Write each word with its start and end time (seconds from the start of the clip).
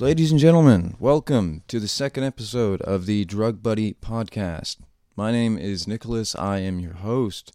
Ladies 0.00 0.32
and 0.32 0.40
gentlemen, 0.40 0.96
welcome 0.98 1.62
to 1.68 1.78
the 1.78 1.86
second 1.86 2.24
episode 2.24 2.80
of 2.80 3.04
the 3.04 3.26
Drug 3.26 3.62
Buddy 3.62 3.92
podcast. 3.92 4.78
My 5.16 5.30
name 5.30 5.58
is 5.58 5.86
Nicholas. 5.86 6.34
I 6.34 6.58
am 6.58 6.80
your 6.80 6.94
host. 6.94 7.52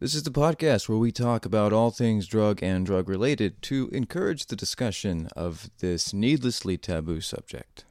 This 0.00 0.14
is 0.14 0.24
the 0.24 0.32
podcast 0.32 0.88
where 0.88 0.98
we 0.98 1.12
talk 1.12 1.46
about 1.46 1.72
all 1.72 1.92
things 1.92 2.26
drug 2.26 2.62
and 2.64 2.84
drug 2.84 3.08
related 3.08 3.62
to 3.62 3.88
encourage 3.92 4.46
the 4.46 4.56
discussion 4.56 5.28
of 5.36 5.70
this 5.78 6.12
needlessly 6.12 6.76
taboo 6.76 7.20
subject. 7.20 7.84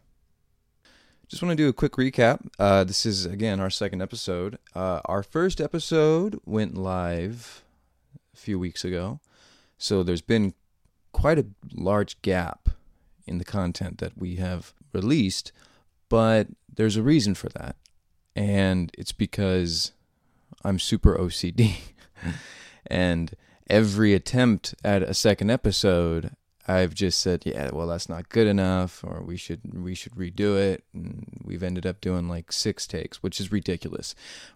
Just 1.29 1.41
want 1.41 1.57
to 1.57 1.63
do 1.63 1.69
a 1.69 1.73
quick 1.73 1.93
recap. 1.93 2.45
Uh, 2.59 2.83
this 2.83 3.05
is, 3.05 3.25
again, 3.25 3.61
our 3.61 3.71
second 3.71 4.01
episode. 4.01 4.59
Uh, 4.75 4.99
our 5.05 5.23
first 5.23 5.61
episode 5.61 6.39
went 6.45 6.75
live 6.75 7.63
a 8.33 8.37
few 8.37 8.59
weeks 8.59 8.83
ago, 8.83 9.21
so 9.77 10.03
there's 10.03 10.21
been 10.21 10.53
quite 11.13 11.39
a 11.39 11.47
large 11.73 12.21
gap 12.21 12.69
in 13.27 13.37
the 13.37 13.45
content 13.45 13.97
that 13.99 14.17
we 14.17 14.35
have 14.35 14.73
released, 14.93 15.51
but 16.09 16.47
there's 16.73 16.97
a 16.97 17.03
reason 17.03 17.35
for 17.35 17.49
that. 17.49 17.75
And 18.35 18.91
it's 18.97 19.11
because 19.11 19.91
I'm 20.63 20.79
super 20.79 21.15
OCD. 21.15 21.75
and 22.87 23.35
every 23.69 24.13
attempt 24.13 24.75
at 24.83 25.03
a 25.03 25.13
second 25.13 25.49
episode, 25.49 26.31
I've 26.67 26.95
just 26.95 27.21
said, 27.21 27.43
yeah, 27.45 27.69
well, 27.71 27.85
that's 27.85 28.09
not 28.09 28.29
good 28.29 28.47
enough, 28.47 29.03
or 29.03 29.21
we 29.21 29.37
should 29.37 29.61
we 29.73 29.93
should 29.93 30.13
redo 30.13 30.57
it. 30.57 30.83
And 30.93 31.41
we've 31.43 31.61
ended 31.61 31.85
up 31.85 32.01
doing 32.01 32.27
like 32.27 32.51
six 32.51 32.87
takes, 32.87 33.21
which 33.21 33.39
is 33.39 33.51
ridiculous. 33.51 34.15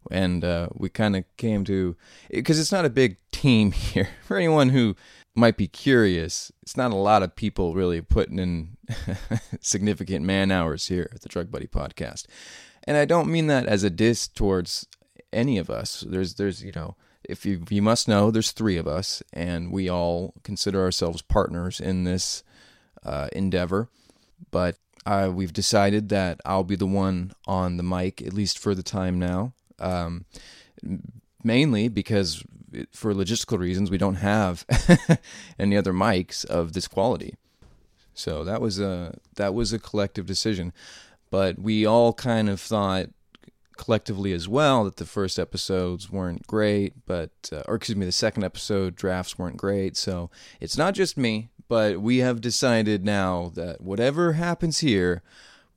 And 0.09 0.44
uh, 0.44 0.70
we 0.73 0.90
kind 0.90 1.16
of 1.16 1.26
came 1.38 1.64
to 1.66 1.95
because 2.31 2.59
it's 2.59 2.72
not 2.72 2.86
a 2.86 2.90
big 2.90 3.17
team 3.31 3.72
here. 3.73 4.09
For 4.26 4.38
anyone 4.38 4.70
who 4.70 4.95
might 5.36 5.55
be 5.55 5.67
curious, 5.67 6.52
it's 6.64 6.76
not 6.76 6.91
a 6.91 6.95
lot 6.95 7.22
of 7.22 7.36
people 7.36 7.76
really 7.76 8.02
putting 8.02 8.39
in 8.39 8.78
significant 9.62 10.26
man 10.26 10.52
hours 10.52 10.88
here 10.88 11.09
at 11.14 11.22
the 11.22 11.30
Drug 11.30 11.52
Buddy 11.52 11.67
podcast. 11.67 12.26
And 12.86 12.98
I 12.98 13.05
don't 13.05 13.31
mean 13.31 13.48
that 13.48 13.67
as 13.67 13.83
a 13.83 13.89
diss 13.92 14.28
towards 14.28 14.88
any 15.31 15.59
of 15.59 15.70
us. 15.70 16.03
There's 16.08 16.36
there's 16.36 16.64
you 16.64 16.72
know 16.76 16.95
if 17.30 17.45
you 17.45 17.63
you 17.69 17.81
must 17.81 18.08
know 18.08 18.31
there's 18.31 18.52
three 18.52 18.77
of 18.77 18.88
us 18.88 19.22
and 19.31 19.72
we 19.72 19.89
all 19.89 20.33
consider 20.44 20.81
ourselves 20.81 21.22
partners 21.22 21.80
in 21.80 22.03
this 22.03 22.44
uh, 23.03 23.27
endeavor. 23.33 23.89
But 24.52 24.77
uh, 25.05 25.31
we've 25.33 25.53
decided 25.53 26.09
that 26.09 26.39
I'll 26.45 26.63
be 26.63 26.75
the 26.75 26.86
one 26.86 27.31
on 27.47 27.77
the 27.77 27.83
mic 27.83 28.21
at 28.21 28.33
least 28.33 28.59
for 28.59 28.73
the 28.75 28.83
time 28.83 29.19
now. 29.19 29.53
Um, 29.80 30.25
mainly 31.44 31.88
because 31.88 32.44
for 32.91 33.13
logistical 33.13 33.59
reasons 33.59 33.89
we 33.89 33.97
don't 33.97 34.16
have 34.16 34.66
any 35.59 35.77
other 35.77 35.93
mics 35.93 36.45
of 36.45 36.73
this 36.73 36.88
quality. 36.88 37.36
So 38.14 38.43
that 38.43 38.61
was 38.61 38.80
a 38.80 39.17
that 39.36 39.53
was 39.53 39.71
a 39.71 39.80
collective 39.80 40.25
decision, 40.25 40.73
but 41.31 41.58
we 41.58 41.86
all 41.86 42.11
kind 42.14 42.49
of 42.49 42.59
thought 42.59 43.08
collectively 43.80 44.33
as 44.33 44.45
well 44.45 44.83
that 44.83 44.97
the 44.97 45.05
first 45.05 45.39
episodes 45.39 46.11
weren't 46.11 46.45
great, 46.45 46.94
but 47.05 47.31
uh, 47.49 47.63
or 47.66 47.75
excuse 47.75 47.95
me, 47.95 48.05
the 48.05 48.11
second 48.11 48.44
episode 48.44 48.94
drafts 48.94 49.39
weren't 49.39 49.55
great. 49.55 49.95
So 49.95 50.30
it's 50.59 50.77
not 50.77 50.94
just 50.94 51.16
me, 51.16 51.49
but 51.69 52.02
we 52.02 52.17
have 52.17 52.41
decided 52.41 53.05
now 53.05 53.53
that 53.55 53.80
whatever 53.80 54.33
happens 54.33 54.80
here, 54.80 55.23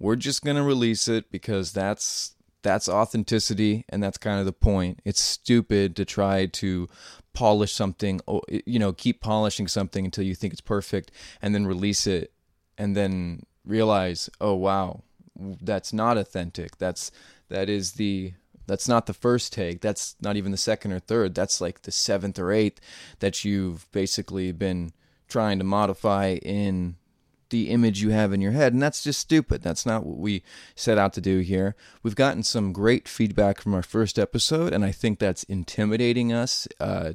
we're 0.01 0.17
just 0.17 0.45
gonna 0.45 0.65
release 0.65 1.07
it 1.07 1.31
because 1.31 1.71
that's 1.71 2.35
that's 2.63 2.89
authenticity 2.89 3.85
and 3.89 4.03
that's 4.03 4.19
kind 4.19 4.41
of 4.41 4.47
the 4.47 4.53
point. 4.53 4.99
It's 5.05 5.21
stupid 5.21 5.95
to 5.95 6.05
try 6.05 6.47
to 6.47 6.89
polish 7.35 7.73
something, 7.73 8.21
you 8.67 8.81
know, 8.81 8.93
keep 8.93 9.21
polishing 9.21 9.69
something 9.69 10.05
until 10.05 10.25
you 10.25 10.35
think 10.35 10.53
it's 10.53 10.61
perfect 10.61 11.13
and 11.41 11.55
then 11.55 11.69
release 11.69 12.09
it 12.09 12.33
and 12.77 12.97
then 12.97 13.45
realize, 13.65 14.29
"Oh 14.41 14.55
wow, 14.55 15.05
that's 15.37 15.93
not 15.93 16.19
authentic. 16.19 16.79
That's 16.79 17.11
that 17.53 17.69
is 17.69 17.93
the 17.93 18.33
that's 18.67 18.89
not 18.89 19.07
the 19.07 19.15
first 19.15 19.53
take. 19.53 19.81
That's 19.81 20.17
not 20.21 20.37
even 20.37 20.53
the 20.53 20.59
second 20.59 20.93
or 20.93 20.99
third. 20.99 21.35
That's 21.35 21.61
like 21.61 21.83
the 21.83 21.93
seventh 21.93 22.39
or 22.39 22.53
eighth 22.53 22.81
that 23.19 23.45
you've 23.45 23.91
basically 23.93 24.53
been 24.53 24.93
trying 25.29 25.59
to 25.59 25.65
modify 25.65 26.35
in 26.43 26.97
the 27.51 27.71
image 27.71 28.01
you 28.01 28.11
have 28.11 28.33
in 28.33 28.41
your 28.41 28.53
head. 28.53 28.73
And 28.73 28.83
that's 28.83 29.05
just 29.05 29.21
stupid. 29.21 29.63
That's 29.63 29.85
not 29.85 30.07
what 30.07 30.19
we 30.19 30.43
set 30.75 30.97
out 30.97 31.13
to 31.15 31.21
do 31.21 31.41
here. 31.41 31.75
We've 32.03 32.15
gotten 32.15 32.43
some 32.43 32.73
great 32.73 33.07
feedback 33.09 33.61
from 33.61 33.75
our 33.75 33.83
first 33.83 34.19
episode, 34.19 34.73
and 34.73 34.85
I 34.85 34.93
think 34.93 35.19
that's 35.19 35.43
intimidating 35.45 36.33
us. 36.33 36.67
Uh, 36.81 37.13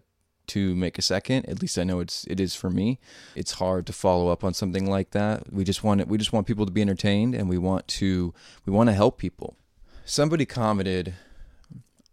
to 0.48 0.76
make 0.76 0.98
a 0.98 1.02
second. 1.02 1.48
At 1.50 1.62
least 1.62 1.78
I 1.78 1.84
know 1.84 2.00
it's 2.00 2.26
it 2.26 2.40
is 2.40 2.56
for 2.56 2.70
me. 2.70 3.00
It's 3.36 3.54
hard 3.54 3.86
to 3.88 3.94
follow 3.94 4.30
up 4.30 4.44
on 4.44 4.54
something 4.54 4.90
like 4.90 5.12
that. 5.12 5.52
We 5.52 5.64
just 5.64 5.84
want 5.84 6.02
it, 6.02 6.08
we 6.08 6.18
just 6.18 6.34
want 6.34 6.48
people 6.48 6.66
to 6.66 6.72
be 6.72 6.82
entertained 6.82 7.36
and 7.36 7.50
we 7.50 7.58
want 7.58 7.88
to 7.90 8.34
we 8.66 8.74
want 8.74 8.88
to 8.88 8.94
help 8.94 9.18
people. 9.18 9.58
Somebody 10.10 10.46
commented 10.46 11.16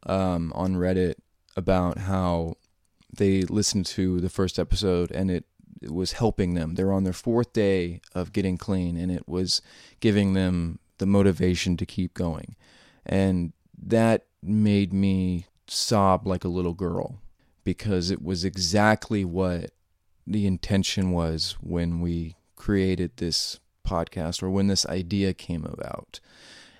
um, 0.02 0.52
on 0.56 0.74
Reddit 0.74 1.14
about 1.56 1.98
how 1.98 2.56
they 3.16 3.42
listened 3.42 3.86
to 3.86 4.20
the 4.20 4.28
first 4.28 4.58
episode 4.58 5.12
and 5.12 5.30
it 5.30 5.44
it 5.80 5.92
was 5.92 6.12
helping 6.12 6.54
them. 6.54 6.74
They're 6.74 6.92
on 6.92 7.04
their 7.04 7.12
fourth 7.12 7.52
day 7.52 8.00
of 8.14 8.32
getting 8.32 8.56
clean, 8.56 8.96
and 8.96 9.12
it 9.12 9.28
was 9.28 9.60
giving 10.00 10.32
them 10.32 10.78
the 10.98 11.06
motivation 11.06 11.76
to 11.76 11.84
keep 11.84 12.14
going. 12.14 12.56
And 13.04 13.52
that 13.80 14.24
made 14.42 14.92
me 14.92 15.46
sob 15.66 16.26
like 16.26 16.42
a 16.42 16.48
little 16.48 16.72
girl 16.72 17.20
because 17.64 18.10
it 18.10 18.22
was 18.22 18.44
exactly 18.44 19.24
what 19.24 19.72
the 20.26 20.46
intention 20.46 21.10
was 21.10 21.56
when 21.60 22.00
we 22.00 22.36
created 22.56 23.18
this 23.18 23.60
podcast 23.86 24.42
or 24.42 24.50
when 24.50 24.68
this 24.68 24.86
idea 24.86 25.34
came 25.34 25.64
about. 25.64 26.18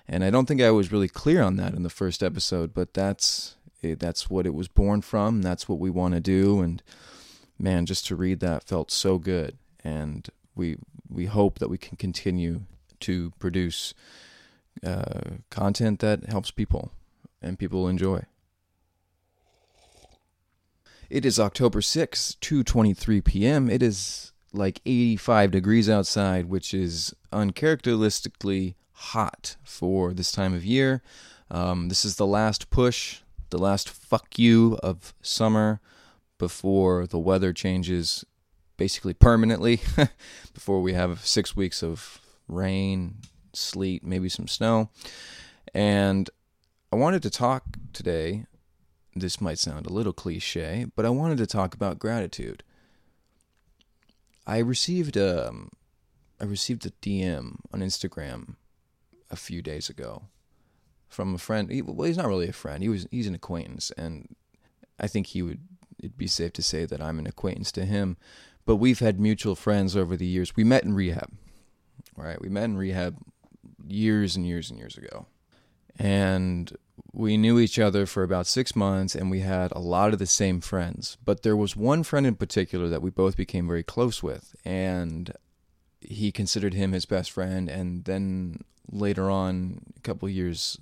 And 0.07 0.23
I 0.23 0.29
don't 0.29 0.45
think 0.45 0.61
I 0.61 0.71
was 0.71 0.91
really 0.91 1.07
clear 1.07 1.41
on 1.41 1.55
that 1.57 1.73
in 1.73 1.83
the 1.83 1.89
first 1.89 2.21
episode, 2.21 2.73
but 2.73 2.93
that's 2.93 3.55
eh, 3.83 3.95
that's 3.97 4.29
what 4.29 4.45
it 4.45 4.53
was 4.53 4.67
born 4.67 5.01
from. 5.01 5.41
That's 5.41 5.67
what 5.67 5.79
we 5.79 5.89
want 5.89 6.13
to 6.13 6.19
do 6.19 6.61
and 6.61 6.81
man, 7.57 7.85
just 7.85 8.05
to 8.07 8.15
read 8.15 8.39
that 8.41 8.63
felt 8.63 8.91
so 8.91 9.17
good. 9.17 9.57
And 9.83 10.27
we 10.55 10.77
we 11.09 11.25
hope 11.25 11.59
that 11.59 11.69
we 11.69 11.77
can 11.77 11.97
continue 11.97 12.61
to 13.01 13.31
produce 13.39 13.93
uh, 14.83 15.21
content 15.49 15.99
that 15.99 16.25
helps 16.25 16.51
people 16.51 16.91
and 17.41 17.59
people 17.59 17.87
enjoy. 17.87 18.23
It 21.09 21.25
is 21.25 21.39
October 21.39 21.81
6, 21.81 22.37
2:23 22.41 23.23
p.m. 23.23 23.69
It 23.69 23.83
is 23.83 24.31
like 24.51 24.81
85 24.85 25.51
degrees 25.51 25.89
outside, 25.89 26.45
which 26.45 26.73
is 26.73 27.13
uncharacteristically 27.31 28.75
hot 28.95 29.57
for 29.63 30.13
this 30.13 30.31
time 30.31 30.53
of 30.53 30.65
year. 30.65 31.01
Um, 31.51 31.89
this 31.89 32.05
is 32.05 32.15
the 32.15 32.25
last 32.25 32.69
push, 32.69 33.19
the 33.49 33.57
last 33.57 33.89
fuck 33.89 34.39
you 34.39 34.79
of 34.81 35.13
summer 35.21 35.79
before 36.37 37.05
the 37.05 37.19
weather 37.19 37.53
changes 37.53 38.25
basically 38.77 39.13
permanently, 39.13 39.81
before 40.53 40.81
we 40.81 40.93
have 40.93 41.25
six 41.25 41.55
weeks 41.55 41.83
of 41.83 42.19
rain, 42.47 43.15
sleet, 43.53 44.03
maybe 44.03 44.29
some 44.29 44.47
snow. 44.47 44.89
And 45.73 46.29
I 46.91 46.95
wanted 46.95 47.21
to 47.23 47.29
talk 47.29 47.63
today. 47.93 48.45
This 49.13 49.39
might 49.39 49.59
sound 49.59 49.85
a 49.85 49.93
little 49.93 50.13
cliche, 50.13 50.87
but 50.95 51.05
I 51.05 51.09
wanted 51.09 51.37
to 51.37 51.47
talk 51.47 51.73
about 51.73 51.99
gratitude. 51.99 52.63
I 54.45 54.57
received 54.57 55.15
a, 55.15 55.47
um, 55.47 55.69
I 56.39 56.43
received 56.43 56.85
a 56.85 56.91
DM 57.01 57.59
on 57.73 57.79
Instagram 57.79 58.55
a 59.35 59.37
few 59.47 59.61
days 59.61 59.89
ago 59.89 60.23
from 61.07 61.35
a 61.35 61.37
friend. 61.37 61.69
He, 61.69 61.81
well, 61.81 62.07
he's 62.07 62.17
not 62.17 62.27
really 62.27 62.47
a 62.47 62.53
friend. 62.53 62.81
He 62.81 62.89
was 62.89 63.05
he's 63.11 63.27
an 63.27 63.35
acquaintance, 63.35 63.91
and 63.97 64.35
I 64.97 65.07
think 65.07 65.27
he 65.27 65.41
would 65.41 65.59
it'd 65.99 66.17
be 66.17 66.27
safe 66.27 66.53
to 66.53 66.63
say 66.63 66.85
that 66.85 67.01
I'm 67.01 67.19
an 67.19 67.27
acquaintance 67.27 67.71
to 67.73 67.85
him. 67.85 68.17
But 68.65 68.77
we've 68.77 68.99
had 68.99 69.19
mutual 69.19 69.55
friends 69.55 69.95
over 69.95 70.17
the 70.17 70.25
years. 70.25 70.55
We 70.55 70.63
met 70.63 70.83
in 70.83 70.93
rehab, 70.93 71.31
right? 72.15 72.41
We 72.41 72.49
met 72.49 72.63
in 72.63 72.77
rehab 72.77 73.17
years 73.85 74.35
and 74.35 74.47
years 74.47 74.69
and 74.69 74.79
years 74.79 74.97
ago. 74.97 75.27
And 75.97 76.75
we 77.13 77.37
knew 77.37 77.59
each 77.59 77.79
other 77.79 78.05
for 78.05 78.23
about 78.23 78.47
six 78.47 78.75
months 78.75 79.15
and 79.15 79.31
we 79.31 79.39
had 79.41 79.71
a 79.71 79.79
lot 79.79 80.13
of 80.13 80.19
the 80.19 80.25
same 80.25 80.61
friends. 80.61 81.17
But 81.23 81.43
there 81.43 81.55
was 81.55 81.75
one 81.75 82.03
friend 82.03 82.25
in 82.25 82.35
particular 82.35 82.89
that 82.89 83.01
we 83.01 83.09
both 83.09 83.37
became 83.37 83.67
very 83.67 83.83
close 83.83 84.21
with. 84.21 84.55
And 84.65 85.31
he 86.01 86.31
considered 86.31 86.73
him 86.73 86.91
his 86.91 87.05
best 87.05 87.31
friend. 87.31 87.69
And 87.69 88.05
then 88.05 88.63
later 88.91 89.29
on, 89.29 89.81
a 89.97 90.01
couple 90.01 90.29
years 90.29 90.79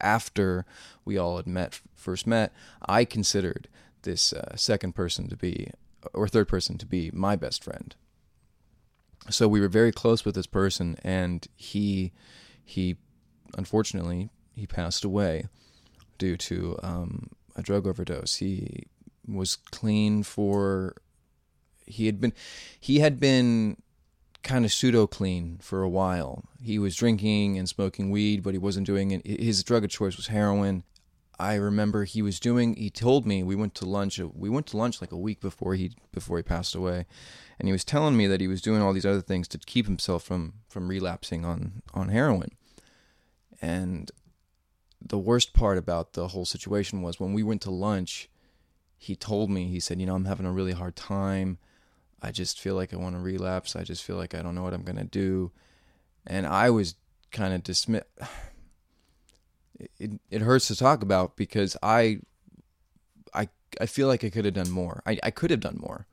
after 0.00 0.66
we 1.04 1.16
all 1.16 1.36
had 1.36 1.46
met, 1.46 1.80
first 1.94 2.26
met, 2.26 2.52
I 2.86 3.04
considered 3.04 3.68
this 4.02 4.32
uh, 4.32 4.56
second 4.56 4.94
person 4.94 5.28
to 5.28 5.36
be, 5.36 5.70
or 6.12 6.28
third 6.28 6.48
person 6.48 6.78
to 6.78 6.86
be 6.86 7.10
my 7.12 7.36
best 7.36 7.64
friend. 7.64 7.94
So 9.30 9.48
we 9.48 9.60
were 9.60 9.68
very 9.68 9.92
close 9.92 10.24
with 10.24 10.34
this 10.34 10.46
person, 10.46 10.96
and 11.02 11.46
he, 11.56 12.12
he, 12.62 12.96
unfortunately, 13.56 14.28
he 14.54 14.66
passed 14.66 15.04
away 15.04 15.46
due 16.18 16.36
to 16.36 16.78
um, 16.82 17.30
a 17.56 17.62
drug 17.62 17.86
overdose. 17.86 18.36
He 18.36 18.84
was 19.26 19.56
clean 19.56 20.22
for, 20.22 20.96
he 21.86 22.06
had 22.06 22.20
been, 22.20 22.34
he 22.78 22.98
had 22.98 23.18
been 23.18 23.78
kind 24.44 24.64
of 24.64 24.72
pseudo 24.72 25.06
clean 25.06 25.58
for 25.60 25.82
a 25.82 25.88
while. 25.88 26.44
He 26.62 26.78
was 26.78 26.94
drinking 26.94 27.58
and 27.58 27.68
smoking 27.68 28.10
weed, 28.10 28.42
but 28.42 28.54
he 28.54 28.58
wasn't 28.58 28.86
doing 28.86 29.10
it. 29.10 29.26
His 29.26 29.64
drug 29.64 29.84
of 29.84 29.90
choice 29.90 30.16
was 30.16 30.28
heroin. 30.28 30.84
I 31.38 31.54
remember 31.54 32.04
he 32.04 32.22
was 32.22 32.38
doing. 32.38 32.76
He 32.76 32.90
told 32.90 33.26
me 33.26 33.42
we 33.42 33.56
went 33.56 33.74
to 33.76 33.86
lunch. 33.86 34.20
We 34.20 34.48
went 34.48 34.66
to 34.68 34.76
lunch 34.76 35.00
like 35.00 35.10
a 35.10 35.16
week 35.16 35.40
before 35.40 35.74
he 35.74 35.96
before 36.12 36.36
he 36.36 36.44
passed 36.44 36.76
away, 36.76 37.06
and 37.58 37.66
he 37.66 37.72
was 37.72 37.84
telling 37.84 38.16
me 38.16 38.28
that 38.28 38.40
he 38.40 38.46
was 38.46 38.62
doing 38.62 38.80
all 38.80 38.92
these 38.92 39.06
other 39.06 39.20
things 39.20 39.48
to 39.48 39.58
keep 39.58 39.86
himself 39.86 40.22
from 40.22 40.54
from 40.68 40.86
relapsing 40.86 41.44
on 41.44 41.82
on 41.92 42.10
heroin. 42.10 42.50
And 43.60 44.12
the 45.00 45.18
worst 45.18 45.54
part 45.54 45.76
about 45.76 46.12
the 46.12 46.28
whole 46.28 46.44
situation 46.44 47.02
was 47.02 47.18
when 47.18 47.32
we 47.32 47.42
went 47.42 47.62
to 47.62 47.70
lunch, 47.70 48.28
he 48.96 49.16
told 49.16 49.50
me 49.50 49.66
he 49.66 49.80
said, 49.80 50.00
you 50.00 50.06
know, 50.06 50.14
I'm 50.14 50.24
having 50.24 50.46
a 50.46 50.52
really 50.52 50.72
hard 50.72 50.96
time. 50.96 51.58
I 52.24 52.30
just 52.30 52.58
feel 52.58 52.74
like 52.74 52.94
I 52.94 52.96
want 52.96 53.14
to 53.14 53.20
relapse. 53.20 53.76
I 53.76 53.84
just 53.84 54.02
feel 54.02 54.16
like 54.16 54.34
I 54.34 54.42
don't 54.42 54.54
know 54.54 54.62
what 54.62 54.74
I'm 54.74 54.82
gonna 54.82 55.04
do, 55.04 55.52
and 56.26 56.46
I 56.46 56.70
was 56.70 56.94
kind 57.30 57.52
of 57.52 57.62
dismissed 57.62 58.06
it, 59.98 60.12
it 60.30 60.40
hurts 60.40 60.68
to 60.68 60.76
talk 60.76 61.02
about 61.02 61.36
because 61.36 61.76
I 61.82 62.20
I 63.34 63.48
I 63.80 63.86
feel 63.86 64.08
like 64.08 64.24
I 64.24 64.30
could 64.30 64.44
have 64.44 64.54
done 64.54 64.70
more. 64.70 65.02
I, 65.06 65.18
I 65.22 65.30
could 65.30 65.50
have 65.50 65.60
done 65.60 65.78
more. 65.78 66.06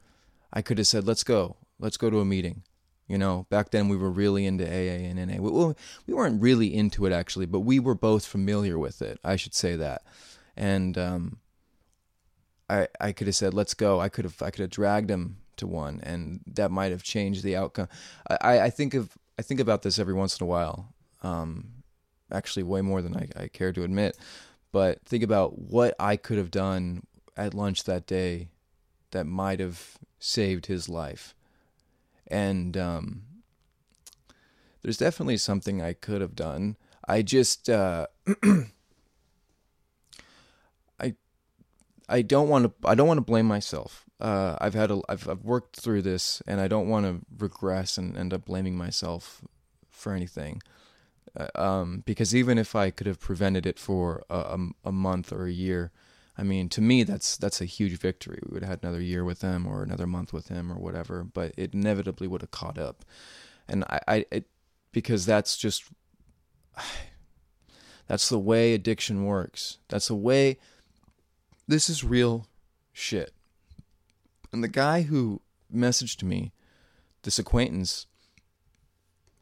I 0.51 0.61
could 0.61 0.77
have 0.79 0.87
said, 0.87 1.07
let's 1.07 1.23
go. 1.23 1.55
Let's 1.79 1.97
go 1.97 2.09
to 2.09 2.19
a 2.19 2.25
meeting. 2.25 2.63
You 3.07 3.17
know, 3.17 3.45
back 3.49 3.71
then 3.71 3.89
we 3.89 3.97
were 3.97 4.09
really 4.09 4.45
into 4.45 4.65
AA 4.65 5.07
and 5.07 5.27
NA. 5.27 5.41
We, 5.41 5.73
we 6.07 6.13
weren't 6.13 6.41
really 6.41 6.73
into 6.73 7.05
it 7.05 7.13
actually, 7.13 7.45
but 7.45 7.61
we 7.61 7.79
were 7.79 7.95
both 7.95 8.25
familiar 8.25 8.77
with 8.79 9.01
it. 9.01 9.19
I 9.23 9.35
should 9.35 9.53
say 9.53 9.75
that. 9.75 10.03
And 10.55 10.97
um, 10.97 11.39
I 12.69 12.87
I 12.99 13.11
could 13.11 13.27
have 13.27 13.35
said, 13.35 13.53
let's 13.53 13.73
go. 13.73 13.99
I 13.99 14.09
could 14.09 14.25
have 14.25 14.41
I 14.41 14.49
could 14.49 14.61
have 14.61 14.69
dragged 14.69 15.09
him 15.09 15.37
to 15.57 15.67
one, 15.67 15.99
and 16.03 16.41
that 16.47 16.71
might 16.71 16.91
have 16.91 17.03
changed 17.03 17.43
the 17.43 17.55
outcome. 17.55 17.87
I, 18.29 18.61
I 18.61 18.69
think 18.69 18.93
of 18.93 19.17
I 19.37 19.41
think 19.41 19.59
about 19.59 19.81
this 19.81 19.99
every 19.99 20.13
once 20.13 20.39
in 20.39 20.43
a 20.43 20.47
while. 20.47 20.93
Um, 21.23 21.81
actually 22.31 22.63
way 22.63 22.81
more 22.81 23.01
than 23.01 23.15
I, 23.15 23.27
I 23.35 23.47
care 23.47 23.73
to 23.73 23.83
admit. 23.83 24.17
But 24.71 25.03
think 25.05 25.23
about 25.23 25.57
what 25.59 25.95
I 25.99 26.15
could 26.15 26.37
have 26.37 26.51
done 26.51 27.05
at 27.35 27.53
lunch 27.53 27.83
that 27.83 28.07
day 28.07 28.49
that 29.11 29.25
might 29.25 29.59
have 29.59 29.97
saved 30.19 30.67
his 30.67 30.87
life. 30.87 31.35
And 32.27 32.77
um, 32.77 33.23
there's 34.81 34.97
definitely 34.97 35.37
something 35.37 35.81
I 35.81 35.93
could 35.93 36.21
have 36.21 36.35
done. 36.35 36.77
I 37.07 37.21
just 37.21 37.69
uh, 37.69 38.07
I 40.99 41.15
I 42.07 42.21
don't 42.21 42.47
want 42.47 42.65
to 42.65 42.87
I 42.87 42.95
don't 42.95 43.07
want 43.07 43.17
to 43.17 43.21
blame 43.21 43.47
myself. 43.47 44.05
Uh, 44.21 44.55
I've 44.61 44.75
had 44.75 44.91
a 44.91 45.01
I've 45.09 45.27
I've 45.27 45.43
worked 45.43 45.77
through 45.77 46.03
this, 46.03 46.43
and 46.47 46.61
I 46.61 46.67
don't 46.67 46.87
want 46.87 47.05
to 47.07 47.25
regress 47.43 47.97
and 47.97 48.15
end 48.15 48.33
up 48.33 48.45
blaming 48.45 48.77
myself 48.77 49.41
for 49.89 50.13
anything. 50.13 50.61
Uh, 51.35 51.47
um, 51.55 52.03
because 52.05 52.35
even 52.35 52.57
if 52.57 52.75
I 52.75 52.91
could 52.91 53.07
have 53.07 53.19
prevented 53.19 53.65
it 53.65 53.79
for 53.79 54.23
a, 54.29 54.57
a, 54.83 54.91
month 54.91 55.31
or 55.31 55.45
a 55.45 55.51
year, 55.51 55.91
I 56.37 56.43
mean, 56.43 56.67
to 56.69 56.81
me, 56.81 57.03
that's 57.03 57.37
that's 57.37 57.61
a 57.61 57.65
huge 57.65 57.97
victory. 57.97 58.39
We 58.43 58.53
would 58.53 58.63
have 58.63 58.69
had 58.69 58.83
another 58.83 59.01
year 59.01 59.23
with 59.23 59.41
him 59.41 59.65
or 59.65 59.81
another 59.81 60.05
month 60.07 60.33
with 60.33 60.49
him 60.49 60.71
or 60.71 60.75
whatever, 60.75 61.23
but 61.23 61.53
it 61.57 61.73
inevitably 61.73 62.27
would 62.27 62.41
have 62.41 62.51
caught 62.51 62.77
up. 62.77 63.05
And 63.67 63.83
I, 63.85 63.99
I 64.07 64.25
it, 64.31 64.47
because 64.91 65.25
that's 65.25 65.57
just 65.57 65.85
that's 68.07 68.29
the 68.29 68.39
way 68.39 68.73
addiction 68.73 69.25
works. 69.25 69.77
That's 69.87 70.09
the 70.09 70.15
way. 70.15 70.59
This 71.67 71.89
is 71.89 72.03
real 72.03 72.47
shit. 72.91 73.33
And 74.53 74.63
the 74.63 74.67
guy 74.67 75.03
who 75.03 75.41
messaged 75.73 76.23
me, 76.23 76.51
this 77.23 77.39
acquaintance, 77.39 78.07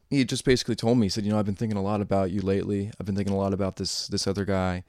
he 0.10 0.24
just 0.26 0.46
basically 0.46 0.76
told 0.76 0.98
me, 0.98 1.06
he 1.06 1.10
said, 1.10 1.24
you 1.24 1.32
know, 1.32 1.40
I've 1.40 1.46
been 1.46 1.56
thinking 1.56 1.78
a 1.78 1.84
lot 1.84 2.02
about 2.02 2.32
you 2.32 2.42
lately. 2.42 2.92
I've 3.00 3.06
been 3.06 3.16
thinking 3.16 3.34
a 3.34 3.38
lot 3.38 3.54
about 3.54 3.78
this 3.78 4.08
this 4.08 4.28
other 4.28 4.46
guy, 4.46 4.84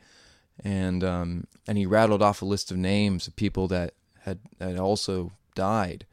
and 0.62 1.04
um, 1.04 1.46
and 1.66 1.76
he 1.76 1.86
rattled 1.86 2.22
off 2.22 2.42
a 2.42 2.46
list 2.46 2.70
of 2.70 2.76
names 2.76 3.26
of 3.26 3.36
people 3.36 3.68
that 3.68 3.94
had 4.22 4.40
had 4.58 4.78
also 4.78 5.32
died 5.54 6.06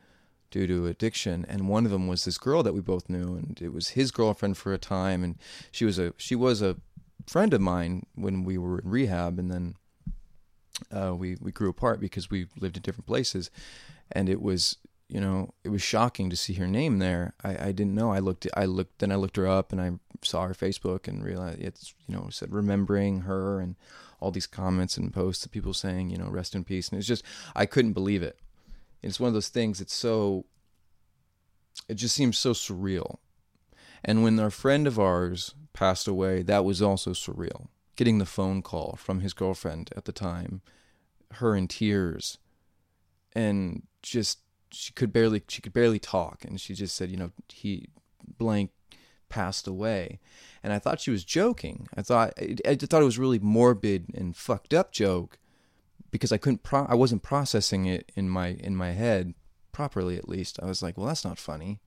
due 0.52 0.68
to 0.68 0.88
addiction, 0.88 1.46
and 1.48 1.70
one 1.70 1.86
of 1.86 1.92
them 1.92 2.08
was 2.08 2.26
this 2.26 2.38
girl 2.38 2.64
that 2.64 2.74
we 2.74 2.82
both 2.82 3.10
knew, 3.10 3.36
and 3.36 3.60
it 3.62 3.74
was 3.74 3.90
his 3.90 4.12
girlfriend 4.12 4.58
for 4.58 4.74
a 4.74 4.78
time, 4.78 5.24
and 5.24 5.38
she 5.72 5.86
was 5.86 6.00
a 6.00 6.14
she 6.18 6.36
was 6.36 6.62
a 6.62 6.78
friend 7.26 7.54
of 7.54 7.62
mine 7.62 8.06
when 8.16 8.44
we 8.44 8.58
were 8.58 8.80
in 8.80 8.90
rehab, 8.90 9.40
and 9.40 9.52
then 9.52 9.76
uh, 10.92 11.14
we 11.16 11.38
we 11.42 11.52
grew 11.52 11.70
apart 11.70 12.00
because 12.00 12.30
we 12.30 12.48
lived 12.60 12.78
in 12.78 12.82
different 12.82 13.08
places, 13.08 13.50
and 14.12 14.30
it 14.30 14.42
was 14.42 14.78
you 15.10 15.22
know, 15.22 15.54
it 15.64 15.70
was 15.70 15.82
shocking 15.82 16.30
to 16.30 16.36
see 16.36 16.54
her 16.56 16.68
name 16.68 17.00
there. 17.00 17.34
I, 17.44 17.68
I 17.68 17.72
didn't 17.72 17.96
know. 17.96 18.12
I 18.12 18.20
looked, 18.20 18.48
I 18.56 18.66
looked, 18.66 19.00
then 19.00 19.12
I 19.12 19.16
looked 19.16 19.38
her 19.38 19.48
up 19.48 19.72
and 19.72 19.82
I 19.82 19.92
saw 20.22 20.48
her 20.48 20.54
Facebook 20.54 21.08
and 21.08 21.24
realized 21.24 21.62
it's, 21.62 21.94
you 22.08 22.16
know, 22.16 22.28
said 22.30 22.54
remembering 22.54 23.22
her 23.22 23.60
and 23.60 23.76
all 24.20 24.32
these 24.32 24.48
comments 24.48 24.98
and 24.98 25.14
posts 25.14 25.46
of 25.46 25.52
people 25.52 25.74
saying, 25.74 26.10
you 26.10 26.18
know, 26.18 26.28
rest 26.28 26.56
in 26.56 26.64
peace. 26.64 26.90
And 26.90 26.98
it's 26.98 27.08
just, 27.08 27.24
I 27.56 27.66
couldn't 27.66 27.94
believe 27.94 28.22
it. 28.22 28.40
It's 29.02 29.20
one 29.20 29.30
of 29.30 29.34
those 29.34 29.48
things. 29.50 29.80
It's 29.80 29.94
so, 29.94 30.46
it 31.88 31.96
just 31.96 32.16
seems 32.16 32.38
so 32.38 32.52
surreal. 32.52 33.20
And 34.04 34.24
when 34.24 34.40
our 34.40 34.50
friend 34.50 34.88
of 34.88 35.00
ours 35.00 35.56
passed 35.72 36.08
away, 36.08 36.42
that 36.44 36.66
was 36.66 36.82
also 36.82 37.12
surreal. 37.12 37.68
Getting 37.96 38.18
the 38.18 38.26
phone 38.26 38.62
call 38.62 38.98
from 39.00 39.22
his 39.22 39.34
girlfriend 39.34 39.90
at 39.96 40.06
the 40.06 40.12
time, 40.12 40.62
her 41.34 41.56
in 41.56 41.68
tears, 41.68 42.38
and 43.34 43.84
just 44.02 44.40
she 44.72 44.92
could 44.94 45.14
barely 45.14 45.44
she 45.48 45.62
could 45.62 45.74
barely 45.74 46.00
talk. 46.00 46.44
And 46.46 46.60
she 46.60 46.74
just 46.74 46.96
said 46.96 47.10
you 47.10 47.18
know 47.18 47.32
he 47.50 47.90
blank 48.38 48.72
passed 49.30 49.68
away. 49.68 50.20
And 50.64 50.74
i 50.74 50.80
thought 50.80 51.02
she 51.02 51.12
was 51.12 51.24
joking. 51.24 51.88
I 51.96 52.02
thought 52.02 52.34
i 52.66 52.76
thought 52.76 53.02
it 53.02 53.06
was 53.06 53.20
really 53.20 53.40
morbid 53.40 54.08
and 54.14 54.36
fucked 54.36 54.74
up 54.74 54.92
joke 54.92 55.38
because 56.12 56.32
i 56.32 56.38
couldn't 56.38 56.64
pro- 56.64 56.86
i 56.86 56.96
wasn't 56.96 57.24
processing 57.24 57.86
it 57.86 58.12
in 58.16 58.30
my 58.30 58.50
in 58.60 58.76
my 58.76 58.92
head 58.92 59.34
properly 59.72 60.18
at 60.18 60.30
least. 60.30 60.60
I 60.62 60.66
was 60.66 60.82
like 60.82 60.98
well 60.98 61.08
that's 61.08 61.26
not 61.26 61.38
funny. 61.40 61.80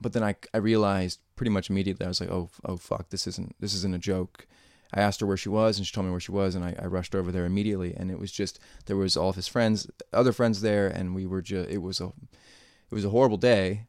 But 0.00 0.12
then 0.12 0.22
i 0.22 0.36
i 0.54 0.58
realized 0.58 1.20
pretty 1.36 1.50
much 1.50 1.68
immediately 1.70 2.06
i 2.06 2.08
was 2.08 2.20
like 2.20 2.30
oh 2.30 2.50
oh 2.64 2.76
fuck 2.76 3.10
this 3.10 3.26
isn't 3.26 3.54
this 3.60 3.74
isn't 3.74 3.94
a 3.94 3.98
joke 3.98 4.46
I 4.94 5.00
asked 5.00 5.20
her 5.20 5.26
where 5.26 5.36
she 5.36 5.48
was, 5.48 5.78
and 5.78 5.86
she 5.86 5.92
told 5.92 6.06
me 6.06 6.10
where 6.10 6.20
she 6.20 6.32
was, 6.32 6.54
and 6.54 6.64
I, 6.64 6.74
I, 6.80 6.86
rushed 6.86 7.14
over 7.14 7.32
there 7.32 7.44
immediately. 7.44 7.94
And 7.94 8.10
it 8.10 8.18
was 8.18 8.30
just 8.30 8.60
there 8.86 8.96
was 8.96 9.16
all 9.16 9.30
of 9.30 9.36
his 9.36 9.48
friends, 9.48 9.88
other 10.12 10.32
friends 10.32 10.60
there, 10.60 10.86
and 10.86 11.14
we 11.14 11.26
were 11.26 11.42
just 11.42 11.68
it 11.68 11.78
was 11.78 12.00
a 12.00 12.06
it 12.06 12.94
was 12.94 13.04
a 13.04 13.10
horrible 13.10 13.36
day, 13.36 13.86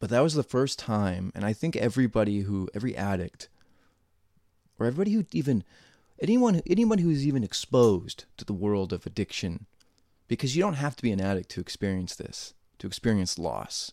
but 0.00 0.10
that 0.10 0.22
was 0.22 0.34
the 0.34 0.42
first 0.42 0.78
time. 0.78 1.32
And 1.34 1.44
I 1.44 1.52
think 1.52 1.76
everybody 1.76 2.40
who 2.40 2.68
every 2.74 2.96
addict 2.96 3.48
or 4.78 4.86
everybody 4.86 5.12
who 5.12 5.24
even 5.32 5.64
anyone 6.20 6.62
anyone 6.66 6.98
who's 6.98 7.26
even 7.26 7.44
exposed 7.44 8.24
to 8.38 8.44
the 8.44 8.54
world 8.54 8.92
of 8.92 9.06
addiction, 9.06 9.66
because 10.28 10.56
you 10.56 10.62
don't 10.62 10.74
have 10.74 10.96
to 10.96 11.02
be 11.02 11.12
an 11.12 11.20
addict 11.20 11.50
to 11.50 11.60
experience 11.60 12.16
this, 12.16 12.54
to 12.78 12.86
experience 12.86 13.38
loss. 13.38 13.92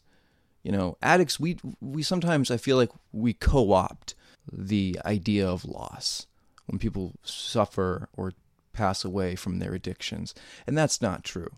You 0.63 0.71
know, 0.71 0.97
addicts 1.01 1.39
we 1.39 1.57
we 1.81 2.01
sometimes 2.01 2.49
I 2.49 2.57
feel 2.57 2.77
like 2.77 2.91
we 3.11 3.33
co-opt 3.33 4.15
the 4.51 4.99
idea 5.05 5.47
of 5.47 5.65
loss 5.65 6.27
when 6.69 6.79
people 6.79 7.15
suffer 7.23 8.09
or 8.15 8.33
pass 8.73 9.03
away 9.03 9.35
from 9.35 9.59
their 9.59 9.73
addictions. 9.73 10.35
And 10.67 10.77
that's 10.77 11.01
not 11.01 11.23
true. 11.23 11.49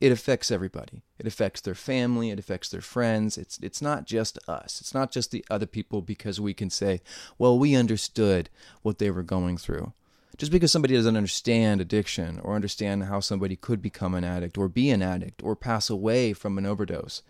It 0.00 0.10
affects 0.10 0.50
everybody. 0.50 1.02
It 1.18 1.26
affects 1.26 1.60
their 1.60 1.74
family, 1.74 2.30
it 2.30 2.38
affects 2.38 2.70
their 2.70 2.80
friends. 2.80 3.36
It's 3.36 3.58
it's 3.58 3.82
not 3.82 4.06
just 4.06 4.38
us. 4.48 4.80
It's 4.80 4.94
not 4.94 5.12
just 5.12 5.30
the 5.30 5.44
other 5.50 5.66
people 5.66 6.00
because 6.00 6.40
we 6.40 6.54
can 6.54 6.70
say, 6.70 7.02
"Well, 7.38 7.58
we 7.58 7.74
understood 7.74 8.48
what 8.82 8.98
they 8.98 9.10
were 9.10 9.22
going 9.22 9.58
through." 9.58 9.92
Just 10.38 10.50
because 10.50 10.72
somebody 10.72 10.94
doesn't 10.94 11.18
understand 11.18 11.82
addiction 11.82 12.40
or 12.40 12.54
understand 12.54 13.04
how 13.04 13.20
somebody 13.20 13.56
could 13.56 13.82
become 13.82 14.14
an 14.14 14.24
addict 14.24 14.56
or 14.56 14.68
be 14.68 14.88
an 14.90 15.02
addict 15.02 15.42
or 15.42 15.54
pass 15.54 15.90
away 15.90 16.32
from 16.32 16.56
an 16.56 16.64
overdose 16.64 17.22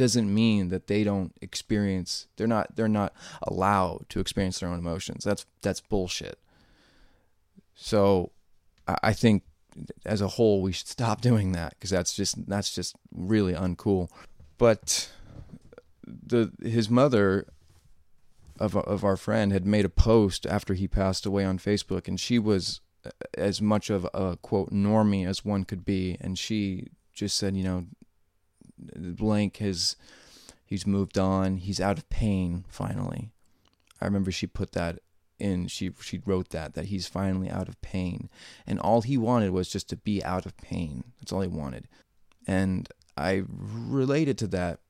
doesn't 0.00 0.32
mean 0.32 0.70
that 0.70 0.86
they 0.86 1.04
don't 1.04 1.34
experience 1.42 2.26
they're 2.38 2.46
not 2.46 2.74
they're 2.74 2.88
not 2.88 3.12
allowed 3.42 4.06
to 4.08 4.18
experience 4.18 4.58
their 4.58 4.70
own 4.70 4.78
emotions. 4.78 5.24
That's 5.24 5.44
that's 5.60 5.82
bullshit. 5.82 6.38
So 7.74 8.32
i 9.02 9.12
think 9.12 9.44
as 10.04 10.20
a 10.20 10.26
whole 10.26 10.62
we 10.62 10.72
should 10.72 10.88
stop 10.88 11.20
doing 11.30 11.52
that 11.52 11.74
because 11.74 11.90
that's 11.90 12.14
just 12.14 12.48
that's 12.48 12.74
just 12.74 12.96
really 13.14 13.52
uncool. 13.52 14.08
But 14.56 15.10
the 16.06 16.50
his 16.62 16.88
mother 16.88 17.46
of 18.58 18.74
of 18.74 19.04
our 19.04 19.18
friend 19.18 19.52
had 19.52 19.66
made 19.66 19.84
a 19.84 19.90
post 19.90 20.46
after 20.46 20.72
he 20.72 20.88
passed 20.88 21.26
away 21.26 21.44
on 21.44 21.58
Facebook 21.58 22.08
and 22.08 22.18
she 22.18 22.38
was 22.38 22.80
as 23.36 23.60
much 23.60 23.90
of 23.90 24.08
a 24.14 24.38
quote 24.40 24.72
normie 24.72 25.26
as 25.26 25.44
one 25.44 25.64
could 25.64 25.84
be. 25.84 26.16
And 26.22 26.38
she 26.38 26.88
just 27.12 27.36
said 27.36 27.54
you 27.54 27.64
know 27.64 27.84
blank 28.96 29.58
has 29.58 29.96
he's 30.64 30.86
moved 30.86 31.18
on. 31.18 31.58
He's 31.58 31.80
out 31.80 31.98
of 31.98 32.08
pain 32.10 32.64
finally. 32.68 33.32
I 34.00 34.04
remember 34.04 34.30
she 34.30 34.46
put 34.46 34.72
that 34.72 35.00
in 35.38 35.68
she 35.68 35.90
she 36.00 36.20
wrote 36.24 36.50
that 36.50 36.74
that 36.74 36.86
he's 36.86 37.06
finally 37.06 37.48
out 37.48 37.66
of 37.68 37.80
pain 37.80 38.28
and 38.66 38.78
all 38.78 39.00
he 39.00 39.16
wanted 39.16 39.50
was 39.50 39.70
just 39.70 39.88
to 39.88 39.96
be 39.96 40.22
out 40.22 40.46
of 40.46 40.56
pain. 40.58 41.04
That's 41.18 41.32
all 41.32 41.40
he 41.40 41.48
wanted. 41.48 41.88
And 42.46 42.88
I 43.16 43.44
related 43.48 44.38
to 44.38 44.46
that 44.48 44.80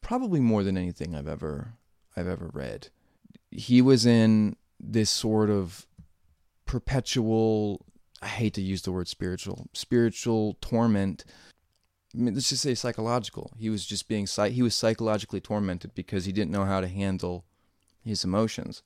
probably 0.00 0.40
more 0.40 0.62
than 0.62 0.76
anything 0.76 1.14
I've 1.14 1.28
ever 1.28 1.74
I've 2.16 2.28
ever 2.28 2.50
read. 2.52 2.88
He 3.50 3.82
was 3.82 4.06
in 4.06 4.56
this 4.78 5.10
sort 5.10 5.50
of 5.50 5.86
perpetual 6.64 7.84
I 8.22 8.28
hate 8.28 8.54
to 8.54 8.62
use 8.62 8.82
the 8.82 8.92
word 8.92 9.08
spiritual 9.08 9.66
spiritual 9.72 10.56
torment. 10.60 11.24
I 12.16 12.18
mean, 12.18 12.34
let's 12.34 12.48
just 12.48 12.62
say 12.62 12.74
psychological. 12.74 13.52
He 13.58 13.68
was 13.68 13.84
just 13.84 14.08
being 14.08 14.26
he 14.26 14.62
was 14.62 14.74
psychologically 14.74 15.40
tormented 15.40 15.94
because 15.94 16.24
he 16.24 16.32
didn't 16.32 16.50
know 16.50 16.64
how 16.64 16.80
to 16.80 16.88
handle 16.88 17.44
his 18.02 18.24
emotions. 18.24 18.82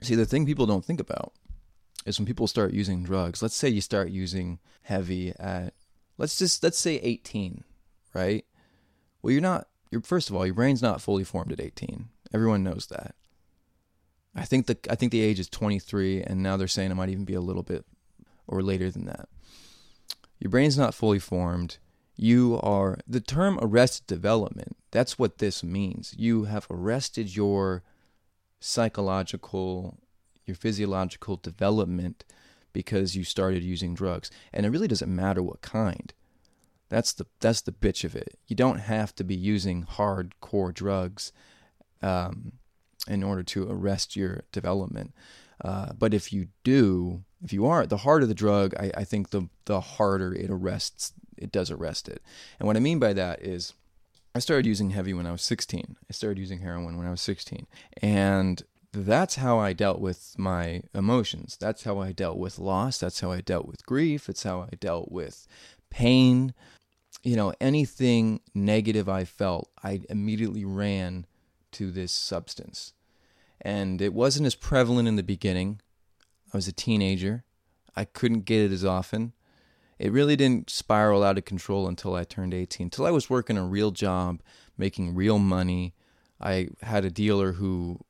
See, 0.00 0.16
the 0.16 0.26
thing 0.26 0.44
people 0.44 0.66
don't 0.66 0.84
think 0.84 0.98
about 0.98 1.32
is 2.04 2.18
when 2.18 2.26
people 2.26 2.48
start 2.48 2.72
using 2.72 3.04
drugs. 3.04 3.42
Let's 3.42 3.54
say 3.54 3.68
you 3.68 3.80
start 3.80 4.10
using 4.10 4.58
heavy 4.82 5.32
at 5.38 5.74
let's 6.18 6.36
just 6.36 6.62
let's 6.62 6.78
say 6.78 6.96
18, 6.96 7.62
right? 8.12 8.44
Well, 9.22 9.32
you're 9.32 9.40
not 9.40 9.68
you're 9.90 10.02
first 10.02 10.28
of 10.28 10.34
all, 10.34 10.44
your 10.44 10.54
brain's 10.54 10.82
not 10.82 11.00
fully 11.00 11.24
formed 11.24 11.52
at 11.52 11.60
18. 11.60 12.08
Everyone 12.34 12.64
knows 12.64 12.86
that. 12.86 13.14
I 14.34 14.44
think 14.44 14.66
the 14.66 14.76
I 14.90 14.96
think 14.96 15.12
the 15.12 15.20
age 15.20 15.38
is 15.38 15.48
23 15.48 16.22
and 16.22 16.42
now 16.42 16.56
they're 16.56 16.66
saying 16.66 16.90
it 16.90 16.94
might 16.94 17.10
even 17.10 17.24
be 17.24 17.34
a 17.34 17.40
little 17.40 17.62
bit 17.62 17.84
or 18.48 18.62
later 18.62 18.90
than 18.90 19.04
that. 19.04 19.28
Your 20.40 20.50
brain's 20.50 20.76
not 20.76 20.94
fully 20.94 21.20
formed. 21.20 21.78
You 22.22 22.60
are 22.62 22.98
the 23.04 23.20
term 23.20 23.58
arrested 23.60 24.06
development. 24.06 24.76
That's 24.92 25.18
what 25.18 25.38
this 25.38 25.64
means. 25.64 26.14
You 26.16 26.44
have 26.44 26.68
arrested 26.70 27.34
your 27.34 27.82
psychological 28.60 29.98
your 30.46 30.54
physiological 30.54 31.34
development 31.34 32.24
because 32.72 33.16
you 33.16 33.24
started 33.24 33.64
using 33.64 33.92
drugs. 33.96 34.30
And 34.52 34.64
it 34.64 34.68
really 34.70 34.86
doesn't 34.86 35.12
matter 35.12 35.42
what 35.42 35.62
kind. 35.62 36.12
That's 36.88 37.12
the 37.12 37.26
that's 37.40 37.60
the 37.60 37.72
bitch 37.72 38.04
of 38.04 38.14
it. 38.14 38.38
You 38.46 38.54
don't 38.54 38.78
have 38.78 39.12
to 39.16 39.24
be 39.24 39.34
using 39.34 39.84
hardcore 39.84 40.72
drugs 40.72 41.32
um, 42.02 42.52
in 43.08 43.24
order 43.24 43.42
to 43.42 43.68
arrest 43.68 44.14
your 44.14 44.44
development. 44.52 45.12
Uh, 45.64 45.92
but 45.92 46.14
if 46.14 46.32
you 46.32 46.46
do, 46.62 47.24
if 47.42 47.52
you 47.52 47.66
are, 47.66 47.84
the 47.84 47.96
harder 47.96 48.26
the 48.26 48.32
drug, 48.32 48.76
I, 48.78 48.92
I 48.98 49.02
think 49.02 49.30
the 49.30 49.48
the 49.64 49.80
harder 49.80 50.32
it 50.32 50.50
arrests. 50.50 51.14
It 51.42 51.52
does 51.52 51.70
arrest 51.70 52.08
it. 52.08 52.22
And 52.58 52.66
what 52.66 52.76
I 52.76 52.80
mean 52.80 52.98
by 52.98 53.12
that 53.12 53.42
is, 53.42 53.74
I 54.34 54.38
started 54.38 54.66
using 54.66 54.90
heavy 54.90 55.12
when 55.12 55.26
I 55.26 55.32
was 55.32 55.42
16. 55.42 55.96
I 56.08 56.12
started 56.12 56.38
using 56.38 56.60
heroin 56.60 56.96
when 56.96 57.06
I 57.06 57.10
was 57.10 57.20
16, 57.20 57.66
and 58.00 58.62
that's 58.92 59.36
how 59.36 59.58
I 59.58 59.72
dealt 59.72 60.00
with 60.00 60.34
my 60.38 60.82
emotions. 60.94 61.56
That's 61.58 61.84
how 61.84 61.98
I 61.98 62.12
dealt 62.12 62.38
with 62.38 62.58
loss. 62.58 62.98
That's 62.98 63.20
how 63.20 63.32
I 63.32 63.40
dealt 63.40 63.66
with 63.66 63.86
grief. 63.86 64.28
It's 64.28 64.42
how 64.42 64.62
I 64.62 64.76
dealt 64.76 65.10
with 65.10 65.46
pain. 65.90 66.54
You 67.22 67.36
know, 67.36 67.54
anything 67.60 68.40
negative 68.54 69.08
I 69.08 69.24
felt, 69.24 69.70
I 69.82 70.02
immediately 70.10 70.64
ran 70.64 71.26
to 71.72 71.90
this 71.90 72.12
substance. 72.12 72.92
And 73.60 74.02
it 74.02 74.12
wasn't 74.12 74.46
as 74.46 74.54
prevalent 74.54 75.08
in 75.08 75.16
the 75.16 75.22
beginning. 75.22 75.80
I 76.52 76.56
was 76.56 76.68
a 76.68 76.72
teenager. 76.72 77.44
I 77.96 78.04
couldn't 78.04 78.44
get 78.44 78.60
it 78.62 78.72
as 78.72 78.84
often. 78.84 79.32
It 80.02 80.12
really 80.12 80.34
didn't 80.34 80.68
spiral 80.68 81.22
out 81.22 81.38
of 81.38 81.44
control 81.44 81.86
until 81.86 82.14
I 82.14 82.24
turned 82.24 82.52
18. 82.52 82.86
Until 82.86 83.06
I 83.06 83.12
was 83.12 83.30
working 83.30 83.56
a 83.56 83.64
real 83.64 83.92
job, 83.92 84.42
making 84.76 85.14
real 85.14 85.38
money. 85.38 85.94
I 86.40 86.70
had 86.82 87.04
a 87.04 87.10
dealer 87.10 87.52
who 87.52 88.00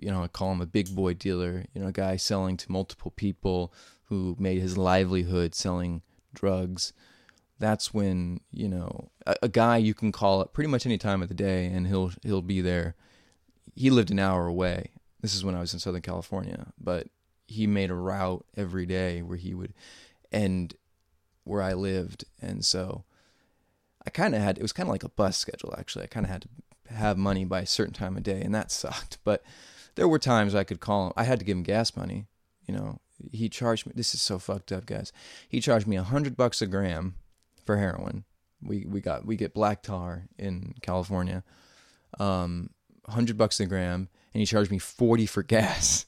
you 0.00 0.10
know, 0.10 0.22
I 0.22 0.28
call 0.28 0.52
him 0.52 0.60
a 0.60 0.66
big 0.66 0.94
boy 0.94 1.14
dealer, 1.14 1.64
you 1.74 1.80
know, 1.80 1.88
a 1.88 1.92
guy 1.92 2.16
selling 2.16 2.56
to 2.58 2.72
multiple 2.72 3.10
people 3.10 3.72
who 4.04 4.36
made 4.38 4.60
his 4.60 4.78
livelihood 4.78 5.54
selling 5.54 6.02
drugs. 6.34 6.92
That's 7.58 7.92
when, 7.92 8.40
you 8.52 8.68
know, 8.68 9.10
a, 9.26 9.36
a 9.42 9.48
guy 9.48 9.78
you 9.78 9.94
can 9.94 10.12
call 10.12 10.40
up 10.40 10.52
pretty 10.52 10.70
much 10.70 10.86
any 10.86 10.98
time 10.98 11.22
of 11.22 11.28
the 11.28 11.34
day 11.34 11.66
and 11.66 11.86
he'll 11.86 12.12
he'll 12.22 12.42
be 12.42 12.60
there. 12.60 12.94
He 13.74 13.90
lived 13.90 14.10
an 14.10 14.18
hour 14.18 14.46
away. 14.46 14.90
This 15.20 15.34
is 15.34 15.44
when 15.44 15.54
I 15.54 15.60
was 15.60 15.72
in 15.72 15.80
Southern 15.80 16.02
California, 16.02 16.72
but 16.80 17.08
he 17.46 17.66
made 17.66 17.90
a 17.90 17.94
route 17.94 18.44
every 18.56 18.86
day 18.86 19.22
where 19.22 19.38
he 19.38 19.54
would 19.54 19.74
end 20.30 20.74
where 21.48 21.62
I 21.62 21.72
lived. 21.72 22.24
And 22.40 22.64
so 22.64 23.04
I 24.06 24.10
kind 24.10 24.34
of 24.34 24.40
had, 24.40 24.58
it 24.58 24.62
was 24.62 24.72
kind 24.72 24.88
of 24.88 24.92
like 24.92 25.04
a 25.04 25.08
bus 25.08 25.36
schedule, 25.36 25.74
actually. 25.76 26.04
I 26.04 26.08
kind 26.08 26.26
of 26.26 26.30
had 26.30 26.42
to 26.42 26.48
have 26.94 27.16
money 27.16 27.44
by 27.44 27.60
a 27.60 27.66
certain 27.66 27.94
time 27.94 28.16
of 28.16 28.22
day, 28.22 28.40
and 28.40 28.54
that 28.54 28.70
sucked. 28.72 29.18
But 29.24 29.42
there 29.94 30.08
were 30.08 30.18
times 30.18 30.54
I 30.54 30.64
could 30.64 30.80
call 30.80 31.08
him. 31.08 31.12
I 31.16 31.24
had 31.24 31.38
to 31.38 31.44
give 31.44 31.56
him 31.56 31.62
gas 31.62 31.96
money. 31.96 32.26
You 32.66 32.74
know, 32.74 33.00
he 33.32 33.48
charged 33.48 33.86
me. 33.86 33.92
This 33.96 34.14
is 34.14 34.22
so 34.22 34.38
fucked 34.38 34.72
up, 34.72 34.86
guys. 34.86 35.12
He 35.48 35.60
charged 35.60 35.86
me 35.86 35.96
a 35.96 36.02
hundred 36.02 36.36
bucks 36.36 36.62
a 36.62 36.66
gram 36.66 37.14
for 37.64 37.76
heroin. 37.76 38.24
We 38.62 38.86
we 38.86 39.00
got 39.00 39.24
we 39.24 39.36
get 39.36 39.54
black 39.54 39.82
tar 39.82 40.28
in 40.38 40.74
California, 40.82 41.44
um, 42.18 42.70
hundred 43.08 43.38
bucks 43.38 43.60
a 43.60 43.66
gram, 43.66 44.08
and 44.34 44.40
he 44.40 44.46
charged 44.46 44.70
me 44.70 44.78
forty 44.78 45.26
for 45.26 45.42
gas. 45.42 46.04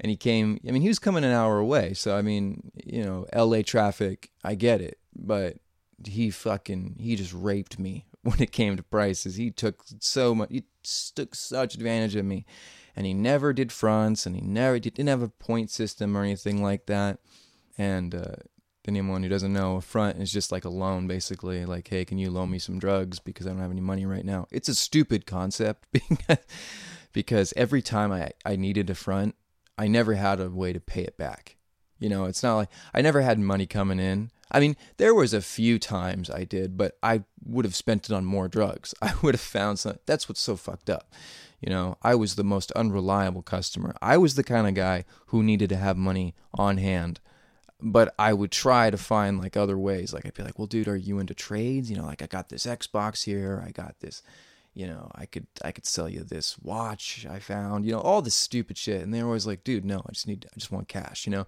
And 0.00 0.08
he 0.08 0.16
came. 0.16 0.58
I 0.66 0.70
mean, 0.70 0.82
he 0.82 0.88
was 0.88 0.98
coming 0.98 1.24
an 1.24 1.32
hour 1.32 1.58
away. 1.58 1.92
So 1.94 2.16
I 2.16 2.22
mean, 2.22 2.72
you 2.84 3.04
know, 3.04 3.26
L.A. 3.32 3.62
traffic. 3.62 4.30
I 4.42 4.54
get 4.54 4.80
it, 4.80 4.98
but 5.14 5.58
he 6.06 6.30
fucking 6.30 6.96
he 6.98 7.16
just 7.16 7.34
raped 7.34 7.78
me 7.78 8.06
when 8.22 8.40
it 8.40 8.52
came 8.52 8.76
to 8.76 8.82
prices. 8.82 9.36
He 9.36 9.50
took 9.50 9.82
so 9.98 10.34
much. 10.34 10.48
He 10.50 10.64
took 11.14 11.34
such 11.34 11.74
advantage 11.74 12.16
of 12.16 12.24
me 12.24 12.46
and 12.96 13.06
he 13.06 13.14
never 13.14 13.52
did 13.52 13.72
fronts 13.72 14.26
and 14.26 14.36
he 14.36 14.42
never 14.42 14.78
didn't 14.78 15.06
have 15.06 15.22
a 15.22 15.28
point 15.28 15.70
system 15.70 16.16
or 16.16 16.22
anything 16.22 16.62
like 16.62 16.86
that 16.86 17.18
and 17.78 18.14
uh, 18.14 18.34
anyone 18.86 19.22
who 19.22 19.28
doesn't 19.28 19.52
know 19.52 19.76
a 19.76 19.80
front 19.80 20.20
is 20.20 20.32
just 20.32 20.50
like 20.50 20.64
a 20.64 20.70
loan 20.70 21.06
basically 21.06 21.64
like 21.64 21.88
hey 21.88 22.04
can 22.04 22.18
you 22.18 22.30
loan 22.30 22.50
me 22.50 22.58
some 22.58 22.78
drugs 22.78 23.18
because 23.18 23.46
i 23.46 23.50
don't 23.50 23.60
have 23.60 23.70
any 23.70 23.80
money 23.80 24.04
right 24.04 24.24
now 24.24 24.46
it's 24.50 24.68
a 24.68 24.74
stupid 24.74 25.26
concept 25.26 25.86
because 27.12 27.52
every 27.56 27.82
time 27.82 28.12
I, 28.12 28.30
I 28.44 28.56
needed 28.56 28.90
a 28.90 28.94
front 28.94 29.34
i 29.80 29.88
never 29.88 30.14
had 30.14 30.40
a 30.40 30.50
way 30.50 30.72
to 30.72 30.80
pay 30.80 31.02
it 31.02 31.16
back 31.16 31.56
you 31.98 32.08
know 32.08 32.24
it's 32.24 32.42
not 32.42 32.56
like 32.56 32.70
i 32.94 33.00
never 33.00 33.20
had 33.20 33.38
money 33.38 33.66
coming 33.66 33.98
in 33.98 34.30
i 34.50 34.60
mean 34.60 34.76
there 34.96 35.14
was 35.14 35.32
a 35.32 35.42
few 35.42 35.78
times 35.78 36.30
i 36.30 36.44
did 36.44 36.76
but 36.76 36.96
i 37.02 37.22
would 37.44 37.64
have 37.64 37.74
spent 37.74 38.08
it 38.08 38.14
on 38.14 38.24
more 38.24 38.48
drugs 38.48 38.94
i 39.02 39.12
would 39.22 39.34
have 39.34 39.40
found 39.40 39.78
some 39.78 39.96
that's 40.06 40.28
what's 40.28 40.40
so 40.40 40.56
fucked 40.56 40.90
up 40.90 41.12
you 41.60 41.68
know, 41.68 41.98
I 42.02 42.14
was 42.14 42.34
the 42.34 42.44
most 42.44 42.72
unreliable 42.72 43.42
customer. 43.42 43.94
I 44.00 44.16
was 44.16 44.34
the 44.34 44.42
kind 44.42 44.66
of 44.66 44.74
guy 44.74 45.04
who 45.26 45.42
needed 45.42 45.68
to 45.68 45.76
have 45.76 45.96
money 45.96 46.34
on 46.54 46.78
hand, 46.78 47.20
but 47.82 48.14
I 48.18 48.32
would 48.32 48.50
try 48.50 48.90
to 48.90 48.96
find 48.96 49.38
like 49.38 49.56
other 49.56 49.76
ways. 49.78 50.14
Like 50.14 50.24
I'd 50.24 50.34
be 50.34 50.42
like, 50.42 50.58
"Well, 50.58 50.66
dude, 50.66 50.88
are 50.88 50.96
you 50.96 51.18
into 51.18 51.34
trades? 51.34 51.90
You 51.90 51.96
know, 51.96 52.06
like 52.06 52.22
I 52.22 52.26
got 52.26 52.48
this 52.48 52.64
Xbox 52.64 53.24
here. 53.24 53.62
I 53.64 53.72
got 53.72 54.00
this, 54.00 54.22
you 54.74 54.86
know, 54.86 55.10
I 55.14 55.26
could 55.26 55.46
I 55.62 55.72
could 55.72 55.86
sell 55.86 56.08
you 56.08 56.20
this 56.20 56.58
watch 56.58 57.26
I 57.28 57.38
found. 57.38 57.84
You 57.84 57.92
know, 57.92 58.00
all 58.00 58.22
this 58.22 58.34
stupid 58.34 58.78
shit." 58.78 59.02
And 59.02 59.12
they 59.12 59.22
were 59.22 59.28
always 59.28 59.46
like, 59.46 59.64
"Dude, 59.64 59.84
no, 59.84 60.02
I 60.06 60.12
just 60.12 60.28
need 60.28 60.46
I 60.46 60.58
just 60.58 60.72
want 60.72 60.88
cash." 60.88 61.26
You 61.26 61.32
know, 61.32 61.46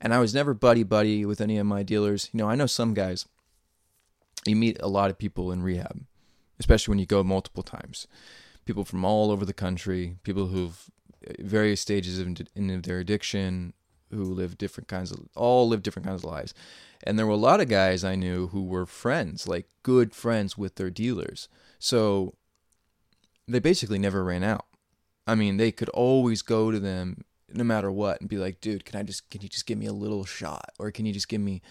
and 0.00 0.14
I 0.14 0.18
was 0.18 0.34
never 0.34 0.54
buddy 0.54 0.82
buddy 0.82 1.24
with 1.24 1.40
any 1.40 1.58
of 1.58 1.66
my 1.66 1.82
dealers. 1.82 2.28
You 2.32 2.38
know, 2.38 2.48
I 2.48 2.54
know 2.54 2.66
some 2.66 2.94
guys. 2.94 3.26
You 4.44 4.56
meet 4.56 4.76
a 4.80 4.88
lot 4.88 5.08
of 5.08 5.18
people 5.18 5.52
in 5.52 5.62
rehab, 5.62 6.04
especially 6.58 6.92
when 6.92 6.98
you 6.98 7.06
go 7.06 7.22
multiple 7.22 7.62
times 7.62 8.08
people 8.64 8.84
from 8.84 9.04
all 9.04 9.30
over 9.30 9.44
the 9.44 9.52
country, 9.52 10.16
people 10.22 10.46
who've 10.46 10.90
uh, 11.26 11.32
various 11.40 11.80
stages 11.80 12.18
of 12.18 12.26
in 12.54 12.82
their 12.82 12.98
addiction, 12.98 13.72
who 14.10 14.24
live 14.24 14.58
different 14.58 14.88
kinds 14.88 15.10
of 15.10 15.20
all 15.34 15.68
live 15.68 15.82
different 15.82 16.06
kinds 16.06 16.22
of 16.24 16.30
lives. 16.30 16.54
And 17.04 17.18
there 17.18 17.26
were 17.26 17.32
a 17.32 17.36
lot 17.36 17.60
of 17.60 17.68
guys 17.68 18.04
I 18.04 18.14
knew 18.14 18.48
who 18.48 18.64
were 18.64 18.86
friends, 18.86 19.48
like 19.48 19.66
good 19.82 20.14
friends 20.14 20.56
with 20.56 20.76
their 20.76 20.90
dealers. 20.90 21.48
So 21.78 22.34
they 23.48 23.58
basically 23.58 23.98
never 23.98 24.24
ran 24.24 24.42
out. 24.42 24.66
I 25.26 25.34
mean, 25.34 25.56
they 25.56 25.72
could 25.72 25.88
always 25.90 26.42
go 26.42 26.70
to 26.70 26.80
them 26.80 27.24
no 27.52 27.64
matter 27.64 27.90
what 27.92 28.20
and 28.20 28.28
be 28.28 28.38
like, 28.38 28.60
"Dude, 28.60 28.84
can 28.84 28.98
I 28.98 29.02
just 29.02 29.30
can 29.30 29.42
you 29.42 29.48
just 29.48 29.66
give 29.66 29.78
me 29.78 29.86
a 29.86 29.92
little 29.92 30.24
shot 30.24 30.70
or 30.78 30.90
can 30.90 31.06
you 31.06 31.12
just 31.12 31.28
give 31.28 31.40
me, 31.40 31.62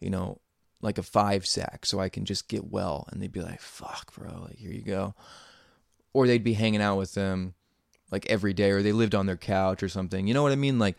you 0.00 0.10
know, 0.10 0.40
like 0.82 0.98
a 0.98 1.02
5 1.02 1.46
sack 1.46 1.86
so 1.86 1.98
I 2.00 2.08
can 2.08 2.24
just 2.24 2.48
get 2.48 2.70
well?" 2.70 3.06
And 3.10 3.20
they'd 3.20 3.32
be 3.32 3.42
like, 3.42 3.60
"Fuck, 3.60 4.14
bro, 4.14 4.46
like 4.48 4.56
here 4.56 4.72
you 4.72 4.82
go." 4.82 5.14
or 6.12 6.26
they'd 6.26 6.44
be 6.44 6.54
hanging 6.54 6.82
out 6.82 6.96
with 6.96 7.14
them 7.14 7.54
like 8.10 8.26
every 8.26 8.52
day 8.52 8.70
or 8.70 8.82
they 8.82 8.92
lived 8.92 9.14
on 9.14 9.26
their 9.26 9.36
couch 9.36 9.82
or 9.82 9.88
something. 9.88 10.26
You 10.26 10.34
know 10.34 10.42
what 10.42 10.52
I 10.52 10.56
mean? 10.56 10.78
Like 10.78 10.96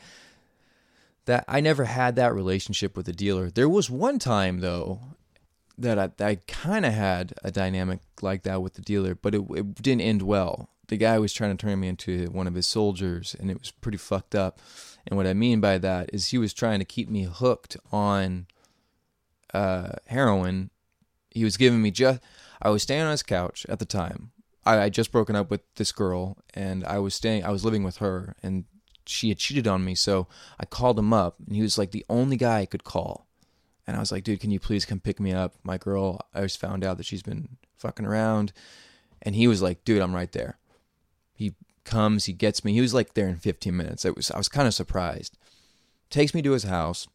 that 1.26 1.46
I 1.48 1.60
never 1.60 1.86
had 1.86 2.16
that 2.16 2.34
relationship 2.34 2.96
with 2.96 3.08
a 3.08 3.14
dealer. 3.14 3.50
There 3.50 3.70
was 3.70 3.90
one 3.90 4.20
time 4.20 4.60
though 4.60 5.00
that 5.78 5.98
I, 6.00 6.24
I 6.24 6.36
kind 6.48 6.86
of 6.86 6.94
had 6.94 7.34
a 7.44 7.52
dynamic 7.52 8.00
like 8.22 8.44
that 8.44 8.62
with 8.62 8.74
the 8.76 8.82
dealer, 8.82 9.16
but 9.16 9.36
it, 9.36 9.42
it 9.52 9.76
didn't 9.82 10.02
end 10.02 10.22
well. 10.22 10.70
The 10.88 10.98
guy 10.98 11.20
was 11.20 11.34
trying 11.34 11.56
to 11.56 11.66
turn 11.66 11.80
me 11.80 11.88
into 11.88 12.26
one 12.28 12.48
of 12.48 12.54
his 12.54 12.66
soldiers 12.66 13.36
and 13.40 13.50
it 13.50 13.60
was 13.60 13.72
pretty 13.72 13.98
fucked 13.98 14.36
up. 14.36 14.60
And 15.08 15.18
what 15.18 15.28
I 15.28 15.34
mean 15.34 15.62
by 15.62 15.78
that 15.78 16.10
is 16.14 16.28
he 16.28 16.38
was 16.38 16.54
trying 16.54 16.80
to 16.80 16.86
keep 16.86 17.10
me 17.10 17.24
hooked 17.24 17.78
on 17.92 18.48
uh, 19.54 19.94
heroin. 20.08 20.70
He 21.30 21.44
was 21.44 21.58
giving 21.58 21.82
me 21.82 21.92
just 21.92 22.20
I 22.62 22.70
was 22.70 22.84
staying 22.84 23.04
on 23.04 23.12
his 23.12 23.24
couch 23.24 23.66
at 23.70 23.80
the 23.80 23.86
time 23.86 24.32
I, 24.66 24.84
I 24.84 24.90
just 24.90 25.12
broken 25.12 25.36
up 25.36 25.50
with 25.50 25.62
this 25.76 25.92
girl 25.92 26.38
and 26.54 26.86
I 26.86 27.00
was 27.00 27.14
staying 27.14 27.44
I 27.44 27.50
was 27.50 27.66
living 27.66 27.84
with 27.84 27.98
her 27.98 28.36
and 28.44 28.66
she 29.06 29.30
had 29.30 29.38
cheated 29.38 29.68
on 29.68 29.84
me 29.84 29.96
so 29.96 30.28
I 30.60 30.66
called 30.66 31.00
him 31.00 31.14
up 31.14 31.38
and 31.46 31.56
he 31.56 31.62
was 31.62 31.78
like 31.78 31.92
the 31.92 32.06
only 32.10 32.38
guy 32.38 32.60
I 32.60 32.66
could 32.66 32.84
call 32.84 33.28
and 33.88 33.96
I 33.96 34.00
was 34.00 34.12
like 34.12 34.24
dude 34.24 34.40
can 34.40 34.52
you 34.52 34.60
please 34.60 34.86
come 34.86 35.00
pick 35.00 35.20
me 35.20 35.32
up 35.34 35.56
my 35.64 35.78
girl 35.78 36.20
I 36.34 36.42
just 36.42 36.60
found 36.60 36.84
out 36.84 36.98
that 36.98 37.06
she's 37.06 37.24
been 37.24 37.58
fucking 37.78 38.06
around 38.06 38.54
And 39.22 39.36
he 39.36 39.48
was 39.48 39.62
like, 39.62 39.84
dude, 39.84 40.02
I'm 40.02 40.16
right 40.16 40.32
there. 40.32 40.58
He 41.34 41.54
comes, 41.84 42.26
he 42.26 42.34
gets 42.34 42.64
me. 42.64 42.74
He 42.74 42.82
was 42.82 42.94
like 42.94 43.14
there 43.14 43.28
in 43.28 43.38
15 43.38 43.76
minutes. 43.76 44.06
It 44.06 44.16
was 44.16 44.32
I 44.32 44.38
was 44.38 44.50
kind 44.50 44.68
of 44.68 44.74
surprised. 44.74 45.38
Takes 46.10 46.34
me 46.34 46.42
to 46.42 46.52
his 46.52 46.64
house, 46.64 47.08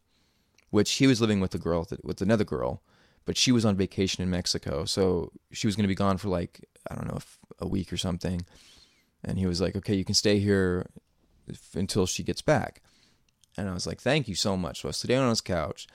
which 0.70 0.92
he 0.94 1.06
was 1.06 1.20
living 1.20 1.40
with 1.40 1.54
a 1.54 1.58
girl 1.58 1.86
with 2.02 2.20
another 2.22 2.44
girl, 2.44 2.82
but 3.24 3.36
she 3.36 3.52
was 3.52 3.64
on 3.64 3.76
vacation 3.76 4.22
in 4.22 4.30
Mexico, 4.30 4.84
so 4.84 5.32
she 5.52 5.66
was 5.66 5.76
going 5.76 5.84
to 5.84 5.88
be 5.88 5.94
gone 5.94 6.16
for 6.18 6.28
like 6.28 6.64
I 6.90 6.94
don't 6.94 7.08
know 7.08 7.18
a 7.58 7.66
week 7.68 7.92
or 7.92 7.96
something. 7.96 8.46
And 9.24 9.38
he 9.38 9.46
was 9.46 9.60
like, 9.60 9.76
"Okay, 9.76 9.94
you 9.94 10.04
can 10.04 10.14
stay 10.14 10.38
here 10.38 10.86
until 11.74 12.06
she 12.06 12.22
gets 12.22 12.42
back." 12.42 12.82
And 13.56 13.68
I 13.68 13.74
was 13.74 13.86
like, 13.86 14.00
"Thank 14.00 14.28
you 14.28 14.34
so 14.34 14.56
much." 14.56 14.80
So 14.80 14.88
I 14.88 14.92
sat 14.92 15.08
down 15.08 15.24
on 15.24 15.30
his 15.30 15.40
couch, 15.40 15.86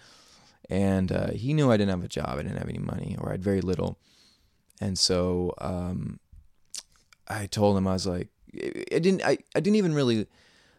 and 0.71 1.11
uh, 1.11 1.31
he 1.31 1.53
knew 1.53 1.69
I 1.69 1.75
didn't 1.75 1.91
have 1.91 2.03
a 2.05 2.07
job, 2.07 2.29
I 2.29 2.37
didn't 2.37 2.57
have 2.57 2.69
any 2.69 2.79
money, 2.79 3.17
or 3.19 3.29
I 3.29 3.31
had 3.33 3.43
very 3.43 3.59
little, 3.59 3.99
and 4.79 4.97
so 4.97 5.53
um, 5.57 6.19
I 7.27 7.45
told 7.45 7.77
him 7.77 7.87
I 7.87 7.93
was 7.93 8.07
like, 8.07 8.29
I 8.55 8.99
didn't, 8.99 9.21
I, 9.23 9.37
I 9.53 9.59
didn't 9.59 9.75
even 9.75 9.93
really 9.93 10.27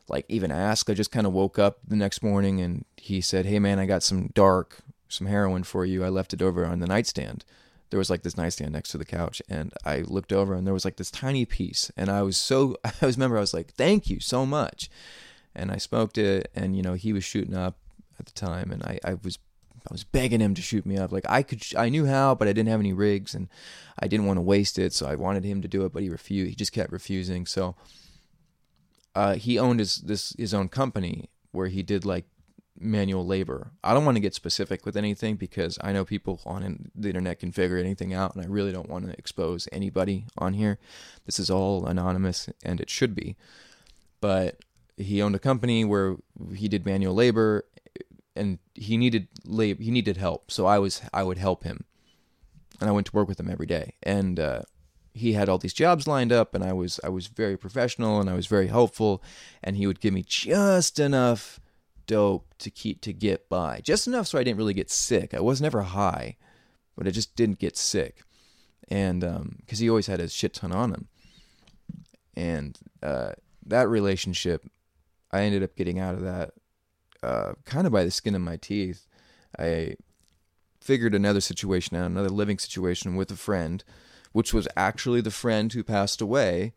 like 0.08 0.24
even 0.28 0.50
ask. 0.50 0.88
I 0.88 0.94
just 0.94 1.12
kind 1.12 1.26
of 1.26 1.34
woke 1.34 1.58
up 1.58 1.78
the 1.86 1.94
next 1.94 2.22
morning, 2.22 2.58
and 2.60 2.86
he 2.96 3.20
said, 3.20 3.44
"Hey 3.44 3.58
man, 3.58 3.78
I 3.78 3.84
got 3.84 4.02
some 4.02 4.28
dark, 4.28 4.78
some 5.08 5.26
heroin 5.26 5.62
for 5.62 5.84
you. 5.84 6.02
I 6.02 6.08
left 6.08 6.32
it 6.32 6.40
over 6.40 6.64
on 6.64 6.80
the 6.80 6.86
nightstand." 6.86 7.44
There 7.90 7.98
was 7.98 8.08
like 8.08 8.22
this 8.22 8.38
nightstand 8.38 8.72
next 8.72 8.92
to 8.92 8.98
the 8.98 9.04
couch, 9.04 9.42
and 9.46 9.74
I 9.84 10.00
looked 10.00 10.32
over, 10.32 10.54
and 10.54 10.66
there 10.66 10.72
was 10.72 10.86
like 10.86 10.96
this 10.96 11.10
tiny 11.10 11.44
piece, 11.44 11.90
and 11.98 12.08
I 12.08 12.22
was 12.22 12.38
so, 12.38 12.76
I 12.84 12.92
was 13.02 13.18
remember 13.18 13.36
I 13.36 13.40
was 13.40 13.52
like, 13.52 13.74
"Thank 13.74 14.08
you 14.08 14.20
so 14.20 14.46
much," 14.46 14.88
and 15.54 15.70
I 15.70 15.76
smoked 15.76 16.16
it, 16.16 16.50
and 16.54 16.74
you 16.74 16.82
know 16.82 16.94
he 16.94 17.12
was 17.12 17.24
shooting 17.24 17.54
up 17.54 17.76
at 18.18 18.24
the 18.24 18.32
time, 18.32 18.70
and 18.70 18.82
I, 18.82 18.98
I 19.04 19.14
was 19.22 19.38
I 19.88 19.92
was 19.92 20.04
begging 20.04 20.40
him 20.40 20.54
to 20.54 20.62
shoot 20.62 20.86
me 20.86 20.96
up. 20.96 21.12
Like 21.12 21.26
I 21.28 21.42
could, 21.42 21.62
I 21.76 21.88
knew 21.88 22.06
how, 22.06 22.34
but 22.34 22.48
I 22.48 22.52
didn't 22.52 22.68
have 22.68 22.80
any 22.80 22.92
rigs, 22.92 23.34
and 23.34 23.48
I 23.98 24.06
didn't 24.06 24.26
want 24.26 24.36
to 24.38 24.42
waste 24.42 24.78
it. 24.78 24.92
So 24.92 25.06
I 25.06 25.16
wanted 25.16 25.44
him 25.44 25.62
to 25.62 25.68
do 25.68 25.84
it, 25.84 25.92
but 25.92 26.02
he 26.02 26.08
refused. 26.08 26.50
He 26.50 26.54
just 26.54 26.72
kept 26.72 26.92
refusing. 26.92 27.46
So 27.46 27.74
uh, 29.14 29.34
he 29.34 29.58
owned 29.58 29.80
his 29.80 29.96
this 29.96 30.34
his 30.38 30.54
own 30.54 30.68
company 30.68 31.28
where 31.50 31.68
he 31.68 31.82
did 31.82 32.04
like 32.04 32.26
manual 32.78 33.26
labor. 33.26 33.72
I 33.84 33.94
don't 33.94 34.04
want 34.04 34.16
to 34.16 34.20
get 34.20 34.34
specific 34.34 34.86
with 34.86 34.96
anything 34.96 35.36
because 35.36 35.78
I 35.82 35.92
know 35.92 36.04
people 36.04 36.40
on 36.46 36.90
the 36.94 37.08
internet 37.08 37.38
can 37.40 37.52
figure 37.52 37.76
anything 37.76 38.14
out, 38.14 38.34
and 38.34 38.44
I 38.44 38.48
really 38.48 38.72
don't 38.72 38.88
want 38.88 39.06
to 39.06 39.18
expose 39.18 39.68
anybody 39.72 40.26
on 40.38 40.54
here. 40.54 40.78
This 41.26 41.38
is 41.38 41.50
all 41.50 41.86
anonymous, 41.86 42.48
and 42.64 42.80
it 42.80 42.90
should 42.90 43.14
be. 43.14 43.36
But 44.20 44.60
he 44.96 45.22
owned 45.22 45.34
a 45.34 45.40
company 45.40 45.84
where 45.84 46.16
he 46.54 46.68
did 46.68 46.86
manual 46.86 47.14
labor 47.14 47.64
and 48.34 48.58
he 48.74 48.96
needed 48.96 49.28
he 49.44 49.90
needed 49.90 50.16
help. 50.16 50.50
So 50.50 50.66
I 50.66 50.78
was 50.78 51.02
I 51.12 51.22
would 51.22 51.38
help 51.38 51.64
him, 51.64 51.84
and 52.80 52.88
I 52.88 52.92
went 52.92 53.06
to 53.08 53.16
work 53.16 53.28
with 53.28 53.40
him 53.40 53.50
every 53.50 53.66
day. 53.66 53.94
And 54.02 54.38
uh, 54.40 54.62
he 55.14 55.32
had 55.32 55.48
all 55.48 55.58
these 55.58 55.74
jobs 55.74 56.06
lined 56.06 56.32
up, 56.32 56.54
and 56.54 56.64
I 56.64 56.72
was 56.72 57.00
I 57.04 57.08
was 57.08 57.26
very 57.26 57.56
professional 57.56 58.20
and 58.20 58.30
I 58.30 58.34
was 58.34 58.46
very 58.46 58.68
helpful, 58.68 59.22
and 59.62 59.76
he 59.76 59.86
would 59.86 60.00
give 60.00 60.14
me 60.14 60.24
just 60.26 60.98
enough 60.98 61.60
dope 62.06 62.54
to 62.58 62.70
keep 62.70 63.00
to 63.02 63.12
get 63.12 63.48
by, 63.48 63.80
just 63.82 64.06
enough 64.06 64.26
so 64.26 64.38
I 64.38 64.44
didn't 64.44 64.58
really 64.58 64.74
get 64.74 64.90
sick. 64.90 65.34
I 65.34 65.40
was 65.40 65.60
never 65.60 65.82
high, 65.82 66.36
but 66.96 67.06
I 67.06 67.10
just 67.10 67.36
didn't 67.36 67.58
get 67.58 67.76
sick, 67.76 68.22
and 68.88 69.20
because 69.20 69.80
um, 69.80 69.82
he 69.82 69.88
always 69.88 70.06
had 70.06 70.20
a 70.20 70.28
shit 70.28 70.54
ton 70.54 70.72
on 70.72 70.92
him, 70.92 71.08
and 72.34 72.78
uh, 73.02 73.32
that 73.66 73.88
relationship, 73.88 74.66
I 75.30 75.42
ended 75.42 75.62
up 75.62 75.76
getting 75.76 75.98
out 75.98 76.14
of 76.14 76.22
that 76.22 76.52
uh, 77.22 77.52
kind 77.64 77.86
of 77.86 77.92
by 77.92 78.04
the 78.04 78.10
skin 78.10 78.34
of 78.34 78.40
my 78.40 78.56
teeth. 78.56 79.06
I 79.58 79.96
figured 80.80 81.14
another 81.14 81.40
situation 81.40 81.96
out, 81.96 82.06
another 82.06 82.28
living 82.28 82.58
situation 82.58 83.16
with 83.16 83.30
a 83.30 83.36
friend, 83.36 83.84
which 84.32 84.52
was 84.52 84.66
actually 84.76 85.20
the 85.20 85.30
friend 85.30 85.72
who 85.72 85.84
passed 85.84 86.20
away. 86.20 86.74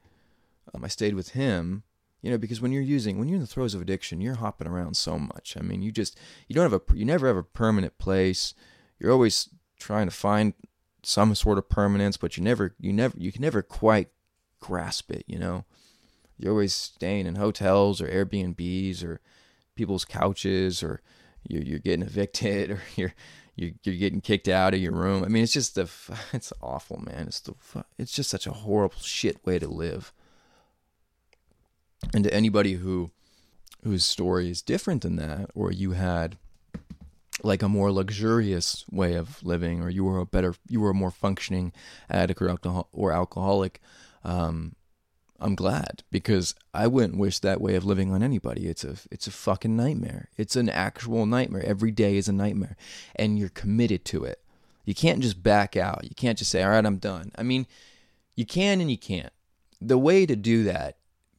Um, 0.73 0.83
I 0.83 0.87
stayed 0.87 1.15
with 1.15 1.29
him, 1.29 1.83
you 2.21 2.31
know, 2.31 2.37
because 2.37 2.61
when 2.61 2.71
you're 2.71 2.81
using, 2.81 3.17
when 3.17 3.27
you're 3.27 3.35
in 3.35 3.41
the 3.41 3.47
throes 3.47 3.73
of 3.73 3.81
addiction, 3.81 4.21
you're 4.21 4.35
hopping 4.35 4.67
around 4.67 4.97
so 4.97 5.17
much. 5.17 5.55
I 5.57 5.61
mean, 5.61 5.81
you 5.81 5.91
just, 5.91 6.17
you 6.47 6.55
don't 6.55 6.69
have 6.69 6.81
a, 6.81 6.97
you 6.97 7.05
never 7.05 7.27
have 7.27 7.37
a 7.37 7.43
permanent 7.43 7.97
place. 7.97 8.53
You're 8.99 9.11
always 9.11 9.49
trying 9.79 10.07
to 10.07 10.15
find 10.15 10.53
some 11.03 11.33
sort 11.35 11.57
of 11.57 11.69
permanence, 11.69 12.17
but 12.17 12.37
you 12.37 12.43
never, 12.43 12.75
you 12.79 12.91
never, 12.91 13.15
you 13.17 13.31
can 13.31 13.41
never 13.41 13.61
quite 13.61 14.09
grasp 14.59 15.11
it, 15.11 15.23
you 15.27 15.37
know. 15.37 15.65
You're 16.37 16.51
always 16.51 16.73
staying 16.73 17.27
in 17.27 17.35
hotels 17.35 18.01
or 18.01 18.07
Airbnbs 18.07 19.03
or 19.03 19.21
people's 19.75 20.05
couches 20.05 20.81
or 20.81 21.01
you're, 21.47 21.61
you're 21.61 21.79
getting 21.79 22.05
evicted 22.05 22.71
or 22.71 22.81
you're, 22.95 23.13
you're 23.55 23.71
you're 23.83 23.95
getting 23.95 24.21
kicked 24.21 24.47
out 24.47 24.73
of 24.73 24.79
your 24.79 24.91
room. 24.91 25.23
I 25.23 25.27
mean, 25.27 25.43
it's 25.43 25.53
just 25.53 25.75
the 25.75 25.89
it's 26.33 26.53
awful, 26.61 26.97
man. 26.99 27.27
It's 27.27 27.39
the 27.39 27.53
it's 27.97 28.13
just 28.13 28.29
such 28.29 28.47
a 28.47 28.51
horrible 28.51 28.99
shit 28.99 29.45
way 29.45 29.59
to 29.59 29.67
live. 29.67 30.11
And 32.13 32.23
to 32.23 32.33
anybody 32.33 32.73
who 32.73 33.11
whose 33.83 34.03
story 34.03 34.49
is 34.49 34.61
different 34.61 35.03
than 35.03 35.15
that, 35.17 35.51
or 35.53 35.71
you 35.71 35.91
had 35.91 36.37
like 37.43 37.61
a 37.61 37.69
more 37.69 37.91
luxurious 37.91 38.83
way 38.91 39.13
of 39.13 39.43
living, 39.43 39.81
or 39.81 39.89
you 39.89 40.03
were 40.03 40.19
a 40.19 40.25
better, 40.25 40.55
you 40.67 40.81
were 40.81 40.89
a 40.89 40.95
more 40.95 41.11
functioning 41.11 41.71
addict 42.09 42.41
or, 42.41 42.49
alcohol, 42.49 42.89
or 42.91 43.11
alcoholic, 43.11 43.79
um, 44.23 44.75
I'm 45.39 45.55
glad 45.55 46.03
because 46.11 46.55
I 46.73 46.87
wouldn't 46.87 47.19
wish 47.19 47.39
that 47.39 47.59
way 47.59 47.75
of 47.75 47.85
living 47.85 48.11
on 48.11 48.23
anybody. 48.23 48.67
It's 48.67 48.83
a 48.83 48.95
it's 49.11 49.27
a 49.27 49.31
fucking 49.31 49.75
nightmare. 49.75 50.29
It's 50.37 50.55
an 50.55 50.69
actual 50.69 51.25
nightmare. 51.25 51.63
Every 51.65 51.91
day 51.91 52.17
is 52.17 52.27
a 52.27 52.33
nightmare 52.33 52.77
and 53.15 53.37
you're 53.37 53.49
committed 53.49 54.05
to 54.05 54.23
it. 54.23 54.41
You 54.85 54.95
can't 54.95 55.19
just 55.19 55.43
back 55.43 55.75
out. 55.75 56.03
You 56.03 56.15
can't 56.15 56.37
just 56.37 56.51
say, 56.51 56.63
"All 56.63 56.69
right, 56.69 56.85
I'm 56.85 56.97
done." 56.97 57.31
I 57.37 57.43
mean, 57.43 57.67
you 58.35 58.45
can 58.45 58.79
and 58.79 58.89
you 58.89 58.97
can't. 58.97 59.33
The 59.81 59.97
way 59.97 60.25
to 60.25 60.35
do 60.35 60.63
that 60.63 60.97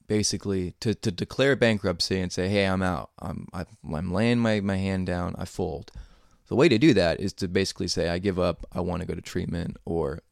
basically 0.08 0.74
to, 0.80 0.94
to 0.94 1.10
declare 1.10 1.56
bankruptcy 1.56 2.20
and 2.20 2.32
say, 2.32 2.48
"Hey, 2.48 2.66
I'm 2.66 2.82
out. 2.82 3.10
I'm 3.18 3.48
I'm 3.52 4.12
laying 4.12 4.38
my 4.38 4.60
my 4.60 4.76
hand 4.76 5.06
down. 5.06 5.34
I 5.38 5.44
fold." 5.44 5.92
The 6.48 6.56
way 6.56 6.68
to 6.68 6.78
do 6.78 6.94
that 6.94 7.18
is 7.20 7.32
to 7.34 7.48
basically 7.48 7.88
say, 7.88 8.08
"I 8.08 8.18
give 8.18 8.38
up. 8.38 8.66
I 8.72 8.80
want 8.80 9.00
to 9.00 9.06
go 9.06 9.14
to 9.14 9.22
treatment," 9.22 9.78
or 9.84 10.22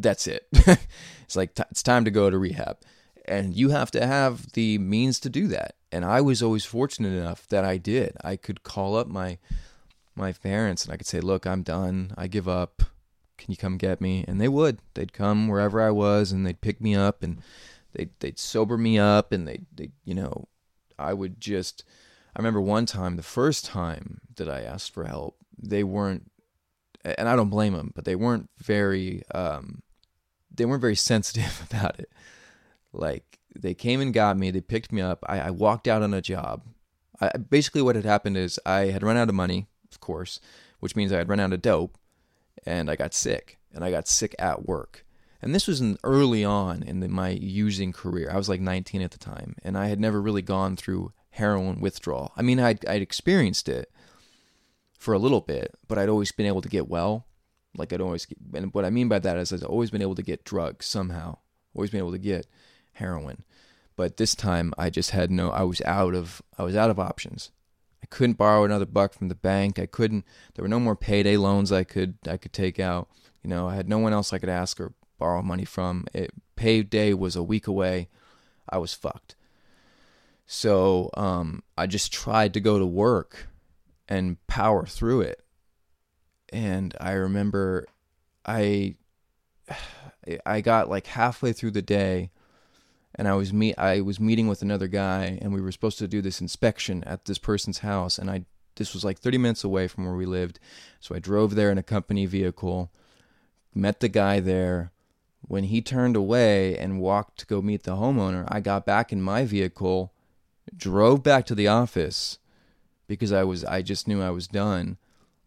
that's 0.00 0.26
it. 0.26 0.46
it's 0.52 1.36
like 1.36 1.54
t- 1.54 1.64
it's 1.70 1.82
time 1.82 2.04
to 2.04 2.10
go 2.10 2.30
to 2.30 2.38
rehab. 2.38 2.78
And 3.26 3.54
you 3.54 3.70
have 3.70 3.90
to 3.92 4.04
have 4.04 4.52
the 4.52 4.78
means 4.78 5.20
to 5.20 5.30
do 5.30 5.46
that. 5.48 5.76
And 5.92 6.04
I 6.04 6.20
was 6.20 6.42
always 6.42 6.64
fortunate 6.64 7.16
enough 7.16 7.46
that 7.48 7.64
I 7.64 7.76
did. 7.76 8.16
I 8.24 8.36
could 8.36 8.62
call 8.62 8.96
up 8.96 9.06
my 9.06 9.38
my 10.14 10.32
parents 10.32 10.84
and 10.84 10.92
I 10.92 10.96
could 10.96 11.06
say, 11.06 11.20
"Look, 11.20 11.46
I'm 11.46 11.62
done. 11.62 12.12
I 12.16 12.26
give 12.26 12.48
up. 12.48 12.82
Can 13.38 13.50
you 13.50 13.56
come 13.56 13.76
get 13.76 14.00
me?" 14.00 14.24
And 14.26 14.40
they 14.40 14.48
would. 14.48 14.78
They'd 14.94 15.12
come 15.12 15.48
wherever 15.48 15.80
I 15.80 15.90
was 15.90 16.32
and 16.32 16.46
they'd 16.46 16.60
pick 16.60 16.80
me 16.80 16.94
up 16.94 17.22
and 17.22 17.42
they'd 17.92 18.10
they'd 18.20 18.38
sober 18.38 18.76
me 18.76 18.98
up 18.98 19.32
and 19.32 19.46
they 19.46 19.62
they 19.74 19.90
you 20.04 20.14
know, 20.14 20.48
I 20.98 21.12
would 21.12 21.40
just 21.40 21.84
I 22.34 22.38
remember 22.38 22.60
one 22.60 22.86
time, 22.86 23.16
the 23.16 23.22
first 23.22 23.64
time 23.66 24.20
that 24.36 24.48
I 24.48 24.62
asked 24.62 24.92
for 24.92 25.04
help, 25.04 25.36
they 25.56 25.84
weren't 25.84 26.31
and 27.04 27.28
I 27.28 27.36
don't 27.36 27.50
blame 27.50 27.74
them, 27.74 27.92
but 27.94 28.04
they 28.04 28.16
weren't 28.16 28.50
very 28.58 29.22
um, 29.34 29.82
they 30.54 30.64
weren't 30.64 30.80
very 30.80 30.96
sensitive 31.10 31.66
about 31.70 31.98
it. 31.98 32.10
Like 32.92 33.38
they 33.54 33.74
came 33.74 34.00
and 34.00 34.14
got 34.14 34.38
me, 34.38 34.50
they 34.50 34.60
picked 34.60 34.92
me 34.92 35.02
up. 35.02 35.24
I, 35.28 35.40
I 35.40 35.50
walked 35.50 35.88
out 35.88 36.02
on 36.02 36.14
a 36.14 36.22
job. 36.22 36.62
I, 37.20 37.30
basically, 37.38 37.82
what 37.82 37.96
had 37.96 38.04
happened 38.04 38.36
is 38.36 38.58
I 38.66 38.86
had 38.86 39.02
run 39.02 39.16
out 39.16 39.28
of 39.28 39.34
money, 39.34 39.68
of 39.90 40.00
course, 40.00 40.40
which 40.80 40.96
means 40.96 41.12
I 41.12 41.18
had 41.18 41.28
run 41.28 41.40
out 41.40 41.52
of 41.52 41.62
dope, 41.62 41.96
and 42.66 42.90
I 42.90 42.96
got 42.96 43.14
sick, 43.14 43.58
and 43.72 43.84
I 43.84 43.90
got 43.90 44.08
sick 44.08 44.34
at 44.38 44.66
work. 44.66 45.04
And 45.40 45.54
this 45.54 45.66
was 45.66 45.82
early 46.04 46.44
on 46.44 46.82
in 46.82 47.00
the, 47.00 47.08
my 47.08 47.30
using 47.30 47.92
career. 47.92 48.30
I 48.32 48.36
was 48.36 48.48
like 48.48 48.60
19 48.60 49.02
at 49.02 49.10
the 49.10 49.18
time, 49.18 49.56
and 49.62 49.76
I 49.76 49.86
had 49.86 50.00
never 50.00 50.22
really 50.22 50.42
gone 50.42 50.76
through 50.76 51.12
heroin 51.30 51.80
withdrawal. 51.80 52.32
I 52.36 52.42
mean, 52.42 52.60
I'd, 52.60 52.86
I'd 52.86 53.02
experienced 53.02 53.68
it, 53.68 53.90
for 55.02 55.14
a 55.14 55.18
little 55.18 55.40
bit, 55.40 55.74
but 55.88 55.98
I'd 55.98 56.08
always 56.08 56.30
been 56.30 56.46
able 56.46 56.62
to 56.62 56.68
get 56.68 56.88
well. 56.88 57.26
Like 57.76 57.92
I'd 57.92 58.00
always, 58.00 58.24
get, 58.24 58.38
and 58.54 58.72
what 58.72 58.84
I 58.84 58.90
mean 58.90 59.08
by 59.08 59.18
that 59.18 59.36
is 59.36 59.52
I'd 59.52 59.64
always 59.64 59.90
been 59.90 60.00
able 60.00 60.14
to 60.14 60.22
get 60.22 60.44
drugs 60.44 60.86
somehow. 60.86 61.38
Always 61.74 61.90
been 61.90 61.98
able 61.98 62.12
to 62.12 62.18
get 62.18 62.46
heroin, 62.92 63.42
but 63.96 64.16
this 64.16 64.36
time 64.36 64.72
I 64.78 64.90
just 64.90 65.10
had 65.10 65.30
no. 65.30 65.50
I 65.50 65.62
was 65.62 65.80
out 65.82 66.14
of. 66.14 66.40
I 66.56 66.62
was 66.62 66.76
out 66.76 66.90
of 66.90 67.00
options. 67.00 67.50
I 68.02 68.06
couldn't 68.06 68.38
borrow 68.38 68.64
another 68.64 68.86
buck 68.86 69.12
from 69.14 69.28
the 69.28 69.34
bank. 69.34 69.78
I 69.78 69.86
couldn't. 69.86 70.24
There 70.54 70.62
were 70.62 70.68
no 70.68 70.78
more 70.78 70.94
payday 70.94 71.36
loans 71.36 71.72
I 71.72 71.82
could 71.82 72.18
I 72.28 72.36
could 72.36 72.52
take 72.52 72.78
out. 72.78 73.08
You 73.42 73.50
know, 73.50 73.68
I 73.68 73.74
had 73.74 73.88
no 73.88 73.98
one 73.98 74.12
else 74.12 74.32
I 74.32 74.38
could 74.38 74.50
ask 74.50 74.78
or 74.78 74.92
borrow 75.18 75.42
money 75.42 75.64
from. 75.64 76.06
It, 76.12 76.30
payday 76.54 77.14
was 77.14 77.34
a 77.34 77.42
week 77.42 77.66
away. 77.66 78.08
I 78.68 78.78
was 78.78 78.94
fucked. 78.94 79.34
So 80.46 81.10
um, 81.14 81.62
I 81.76 81.86
just 81.86 82.12
tried 82.12 82.52
to 82.54 82.60
go 82.60 82.78
to 82.78 82.86
work 82.86 83.48
and 84.12 84.46
power 84.46 84.84
through 84.84 85.22
it. 85.22 85.42
And 86.52 86.94
I 87.00 87.12
remember 87.12 87.86
I 88.44 88.96
I 90.44 90.60
got 90.60 90.90
like 90.90 91.06
halfway 91.06 91.54
through 91.54 91.70
the 91.70 91.80
day 91.80 92.30
and 93.14 93.26
I 93.26 93.32
was 93.34 93.54
meet 93.54 93.78
I 93.78 94.02
was 94.02 94.20
meeting 94.20 94.48
with 94.48 94.60
another 94.60 94.86
guy 94.86 95.38
and 95.40 95.54
we 95.54 95.62
were 95.62 95.72
supposed 95.72 95.98
to 95.98 96.08
do 96.08 96.20
this 96.20 96.42
inspection 96.42 97.02
at 97.04 97.24
this 97.24 97.38
person's 97.38 97.78
house 97.78 98.18
and 98.18 98.30
I 98.30 98.44
this 98.76 98.92
was 98.92 99.02
like 99.02 99.18
30 99.18 99.38
minutes 99.38 99.64
away 99.64 99.88
from 99.88 100.04
where 100.04 100.14
we 100.14 100.26
lived. 100.26 100.58
So 101.00 101.14
I 101.14 101.18
drove 101.18 101.54
there 101.54 101.70
in 101.70 101.78
a 101.78 101.82
company 101.82 102.26
vehicle, 102.26 102.90
met 103.74 104.00
the 104.00 104.08
guy 104.08 104.40
there, 104.40 104.92
When 105.40 105.64
he 105.64 105.80
turned 105.80 106.16
away 106.16 106.76
and 106.76 107.00
walked 107.00 107.38
to 107.40 107.46
go 107.46 107.62
meet 107.62 107.84
the 107.84 107.96
homeowner, 107.96 108.44
I 108.48 108.60
got 108.60 108.86
back 108.86 109.12
in 109.12 109.22
my 109.22 109.44
vehicle, 109.44 110.12
drove 110.76 111.22
back 111.22 111.46
to 111.46 111.54
the 111.54 111.68
office 111.68 112.38
because 113.06 113.32
I 113.32 113.44
was 113.44 113.64
I 113.64 113.82
just 113.82 114.08
knew 114.08 114.22
I 114.22 114.30
was 114.30 114.46
done. 114.46 114.98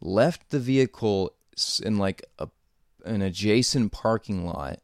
Left 0.01 0.49
the 0.49 0.59
vehicle 0.59 1.33
in 1.83 1.97
like 1.97 2.25
a 2.39 2.49
an 3.05 3.21
adjacent 3.21 3.91
parking 3.91 4.45
lot. 4.45 4.79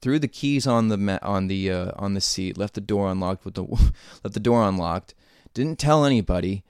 Threw 0.00 0.18
the 0.18 0.28
keys 0.28 0.66
on 0.66 0.88
the 0.88 1.18
on 1.22 1.46
the 1.46 1.70
uh, 1.70 1.92
on 1.96 2.14
the 2.14 2.20
seat. 2.20 2.58
Left 2.58 2.74
the 2.74 2.80
door 2.80 3.10
unlocked 3.10 3.44
with 3.44 3.54
the 3.54 3.64
left 4.24 4.34
the 4.34 4.40
door 4.40 4.62
unlocked. 4.62 5.14
Didn't 5.54 5.78
tell 5.78 6.04
anybody, 6.04 6.64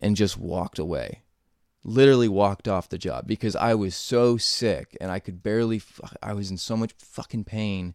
and 0.00 0.16
just 0.16 0.38
walked 0.38 0.78
away 0.78 1.22
literally 1.84 2.28
walked 2.28 2.68
off 2.68 2.88
the 2.88 2.98
job 2.98 3.26
because 3.26 3.56
I 3.56 3.74
was 3.74 3.94
so 3.94 4.36
sick 4.36 4.96
and 5.00 5.10
I 5.10 5.18
could 5.18 5.42
barely, 5.42 5.80
I 6.22 6.34
was 6.34 6.50
in 6.50 6.58
so 6.58 6.76
much 6.76 6.92
fucking 6.98 7.44
pain. 7.44 7.94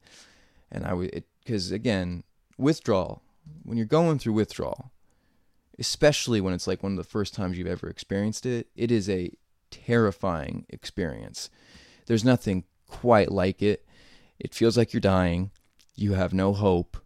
And 0.72 0.86
I 0.86 0.94
was, 0.94 1.10
because 1.44 1.72
again, 1.72 2.24
withdrawal, 2.58 3.22
when 3.64 3.78
you're 3.78 3.86
going 3.86 4.20
through 4.20 4.34
withdrawal, 4.34 4.92
especially 5.80 6.42
when 6.42 6.54
it's 6.54 6.68
like 6.68 6.84
one 6.84 6.94
of 6.94 6.98
the 6.98 7.04
first 7.04 7.34
times 7.34 7.58
you've 7.58 7.68
ever 7.68 7.90
experienced 7.90 8.46
it, 8.46 8.68
it 8.76 8.92
is 8.92 9.10
a 9.10 9.32
terrifying 9.72 10.66
experience. 10.70 11.50
There's 12.08 12.24
nothing 12.24 12.64
quite 12.88 13.32
like 13.32 13.62
it. 13.62 13.86
It 14.40 14.54
feels 14.54 14.78
like 14.78 14.94
you're 14.94 15.02
dying. 15.02 15.52
You 15.96 16.14
have 16.14 16.34
no 16.34 16.54
hope. 16.54 16.98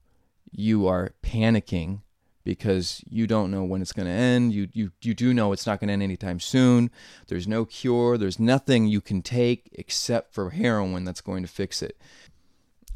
You 0.52 0.88
are 0.88 1.14
panicking 1.24 2.02
because 2.44 3.04
you 3.08 3.28
don't 3.28 3.52
know 3.52 3.64
when 3.64 3.82
it's 3.82 3.92
going 3.92 4.08
to 4.08 4.12
end. 4.12 4.54
You, 4.54 4.68
you, 4.74 4.92
you 5.02 5.14
do 5.14 5.34
know 5.34 5.52
it's 5.52 5.68
not 5.68 5.80
going 5.80 5.90
to 5.90 5.94
end 5.94 6.04
anytime 6.04 6.40
soon. 6.40 6.90
There's 7.28 7.48
no 7.48 7.66
cure. 7.66 8.18
There's 8.18 8.40
nothing 8.40 8.88
you 8.88 9.02
can 9.02 9.22
take 9.22 9.70
except 9.74 10.34
for 10.34 10.50
heroin 10.52 11.04
that's 11.04 11.22
going 11.22 11.44
to 11.44 11.50
fix 11.50 11.82
it. 11.82 11.98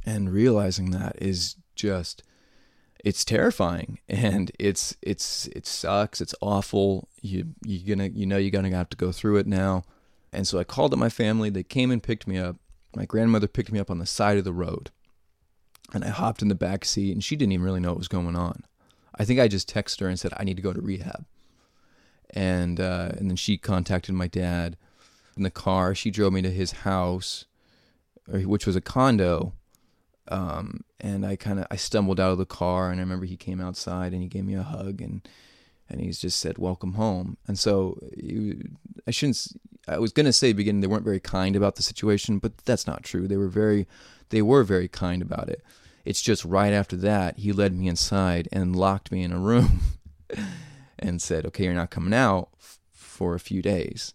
And 0.06 0.32
realizing 0.34 0.92
that 0.92 1.16
is 1.22 1.56
just 1.76 2.24
it's 3.04 3.26
terrifying 3.26 4.00
and 4.08 4.52
it's 4.58 4.96
it's 5.02 5.48
it 5.48 5.66
sucks 5.68 6.22
it's 6.22 6.36
awful. 6.42 7.10
You 7.22 7.54
you're 7.66 7.96
gonna 7.96 8.10
you 8.10 8.26
know 8.26 8.38
you're 8.38 8.52
gonna 8.52 8.76
have 8.76 8.90
to 8.90 8.98
go 8.98 9.12
through 9.12 9.38
it 9.38 9.48
now. 9.48 9.84
And 10.32 10.48
so 10.48 10.58
i 10.58 10.64
called 10.64 10.94
up 10.94 11.00
my 11.00 11.10
family. 11.10 11.50
They 11.50 11.64
came 11.64 11.92
and 11.92 12.02
picked 12.02 12.28
me 12.28 12.38
up. 12.38 12.56
My 12.96 13.06
grandmother 13.06 13.48
picked 13.48 13.72
me 13.72 13.80
up 13.80 13.92
on 13.92 14.00
the 14.00 14.06
side 14.06 14.38
of 14.38 14.44
the 14.44 14.54
road 14.54 14.92
and 15.94 16.04
i 16.04 16.10
hopped 16.10 16.42
in 16.42 16.48
the 16.48 16.56
back 16.56 16.86
seat 16.86 17.12
and 17.12 17.24
she 17.24 17.36
didn't 17.36 17.52
even 17.52 17.66
really 17.66 17.80
know 17.80 17.90
what 17.90 17.98
was 17.98 18.08
going 18.08 18.36
on. 18.36 18.64
I 19.16 19.26
think 19.26 19.40
I 19.40 19.48
just 19.48 19.72
texted 19.72 20.00
her 20.00 20.08
and 20.08 20.20
said 20.20 20.34
I 20.38 20.44
need 20.44 20.58
to 20.58 20.64
go 20.64 20.74
to 20.74 20.82
rehab, 20.82 21.26
and 22.32 22.80
uh, 22.80 23.12
and 23.18 23.30
then 23.30 23.36
she 23.36 23.58
contacted 23.58 24.16
my 24.16 24.28
dad. 24.28 24.78
In 25.36 25.44
the 25.44 25.50
car. 25.50 25.96
She 25.96 26.12
drove 26.12 26.34
me 26.34 26.44
to 26.44 26.52
his 26.52 26.72
house, 26.72 27.46
which 28.28 28.68
was 28.68 28.76
a 28.76 28.82
condo, 28.82 29.54
um, 30.30 30.82
and 31.00 31.26
I 31.26 31.36
kind 31.36 31.60
of 31.60 31.68
I 31.70 31.76
stumbled 31.76 32.20
out 32.20 32.32
of 32.32 32.38
the 32.38 32.46
car, 32.46 32.90
and 32.90 33.00
I 33.00 33.04
remember 33.04 33.26
he 33.26 33.38
came 33.38 33.62
outside 33.62 34.14
and 34.14 34.22
he 34.22 34.28
gave 34.28 34.46
me 34.46 34.56
a 34.56 34.64
hug 34.64 35.02
and 35.02 35.28
and 35.90 36.02
he's 36.02 36.20
just 36.20 36.40
said 36.40 36.58
welcome 36.58 36.94
home. 36.94 37.38
And 37.48 37.58
so 37.60 38.00
I 39.08 39.12
shouldn't. 39.12 39.60
I 39.88 40.00
was 40.00 40.14
gonna 40.14 40.34
say 40.34 40.54
beginning 40.54 40.82
they 40.82 40.88
weren't 40.88 41.04
very 41.04 41.20
kind 41.20 41.56
about 41.56 41.76
the 41.76 41.84
situation, 41.84 42.40
but 42.40 42.58
that's 42.60 42.88
not 42.88 43.04
true. 43.04 43.28
They 43.28 43.38
were 43.38 43.50
very 43.50 43.88
they 44.30 44.42
were 44.42 44.64
very 44.64 44.88
kind 44.88 45.22
about 45.22 45.50
it. 45.50 45.62
It's 46.06 46.22
just 46.22 46.44
right 46.44 46.74
after 46.74 46.96
that, 46.98 47.38
he 47.38 47.52
led 47.52 47.74
me 47.74 47.88
inside 47.88 48.50
and 48.52 48.76
locked 48.76 49.12
me 49.12 49.24
in 49.24 49.32
a 49.32 49.40
room 49.40 49.82
and 51.00 51.22
said, 51.22 51.46
"Okay, 51.46 51.66
you're 51.66 51.74
not 51.74 51.92
coming 51.92 52.14
out 52.14 52.50
f- 52.60 52.80
for 52.92 53.36
a 53.36 53.40
few 53.40 53.62
days." 53.62 54.14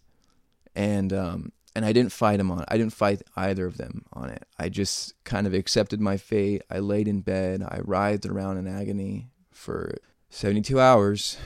And 0.75 1.11
um, 1.13 1.51
and 1.75 1.85
I 1.85 1.93
didn't 1.93 2.11
fight 2.11 2.39
him 2.39 2.51
on. 2.51 2.65
I 2.67 2.77
didn't 2.77 2.93
fight 2.93 3.21
either 3.35 3.65
of 3.65 3.77
them 3.77 4.05
on 4.13 4.29
it. 4.29 4.45
I 4.57 4.69
just 4.69 5.23
kind 5.23 5.47
of 5.47 5.53
accepted 5.53 6.01
my 6.01 6.17
fate. 6.17 6.63
I 6.69 6.79
laid 6.79 7.07
in 7.07 7.21
bed. 7.21 7.61
I 7.61 7.79
writhed 7.83 8.25
around 8.25 8.57
in 8.57 8.67
agony 8.67 9.29
for 9.51 9.95
72 10.29 10.79
hours, 10.79 11.37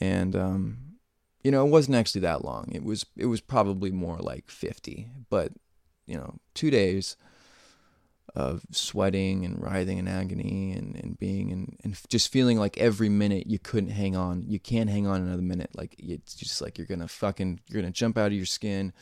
and 0.00 0.34
um, 0.34 0.78
you 1.42 1.50
know, 1.50 1.66
it 1.66 1.70
wasn't 1.70 1.96
actually 1.96 2.22
that 2.22 2.44
long. 2.44 2.70
It 2.72 2.84
was 2.84 3.06
it 3.16 3.26
was 3.26 3.40
probably 3.40 3.90
more 3.90 4.18
like 4.18 4.50
50, 4.50 5.08
but 5.30 5.52
you 6.06 6.16
know, 6.16 6.36
two 6.54 6.70
days 6.70 7.16
of 8.34 8.62
sweating 8.70 9.44
and 9.44 9.60
writhing 9.62 9.98
in 9.98 10.08
agony 10.08 10.72
and, 10.72 10.96
and 10.96 11.18
being 11.18 11.52
and, 11.52 11.76
and 11.84 11.98
just 12.08 12.30
feeling 12.30 12.58
like 12.58 12.76
every 12.78 13.08
minute 13.08 13.46
you 13.46 13.58
couldn't 13.58 13.90
hang 13.90 14.14
on. 14.16 14.44
You 14.46 14.58
can't 14.58 14.90
hang 14.90 15.06
on 15.06 15.22
another 15.22 15.42
minute. 15.42 15.70
Like 15.74 15.94
it's 15.98 16.34
just 16.34 16.60
like 16.60 16.76
you're 16.76 16.86
gonna 16.86 17.08
fucking 17.08 17.60
you're 17.68 17.80
gonna 17.80 17.92
jump 17.92 18.18
out 18.18 18.28
of 18.28 18.32
your 18.34 18.46
skin. 18.46 18.92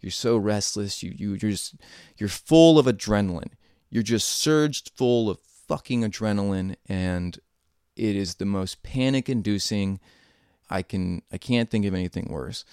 You're 0.00 0.10
so 0.10 0.36
restless. 0.36 1.02
You 1.02 1.12
you 1.16 1.30
you're 1.30 1.50
just 1.50 1.76
you're 2.18 2.28
full 2.28 2.78
of 2.78 2.86
adrenaline. 2.86 3.52
You're 3.88 4.02
just 4.02 4.28
surged 4.28 4.90
full 4.94 5.30
of 5.30 5.38
fucking 5.40 6.02
adrenaline 6.02 6.76
and 6.86 7.38
it 7.96 8.16
is 8.16 8.36
the 8.36 8.44
most 8.44 8.82
panic 8.82 9.28
inducing 9.28 10.00
I 10.68 10.82
can 10.82 11.22
I 11.32 11.38
can't 11.38 11.70
think 11.70 11.86
of 11.86 11.94
anything 11.94 12.28
worse. 12.30 12.64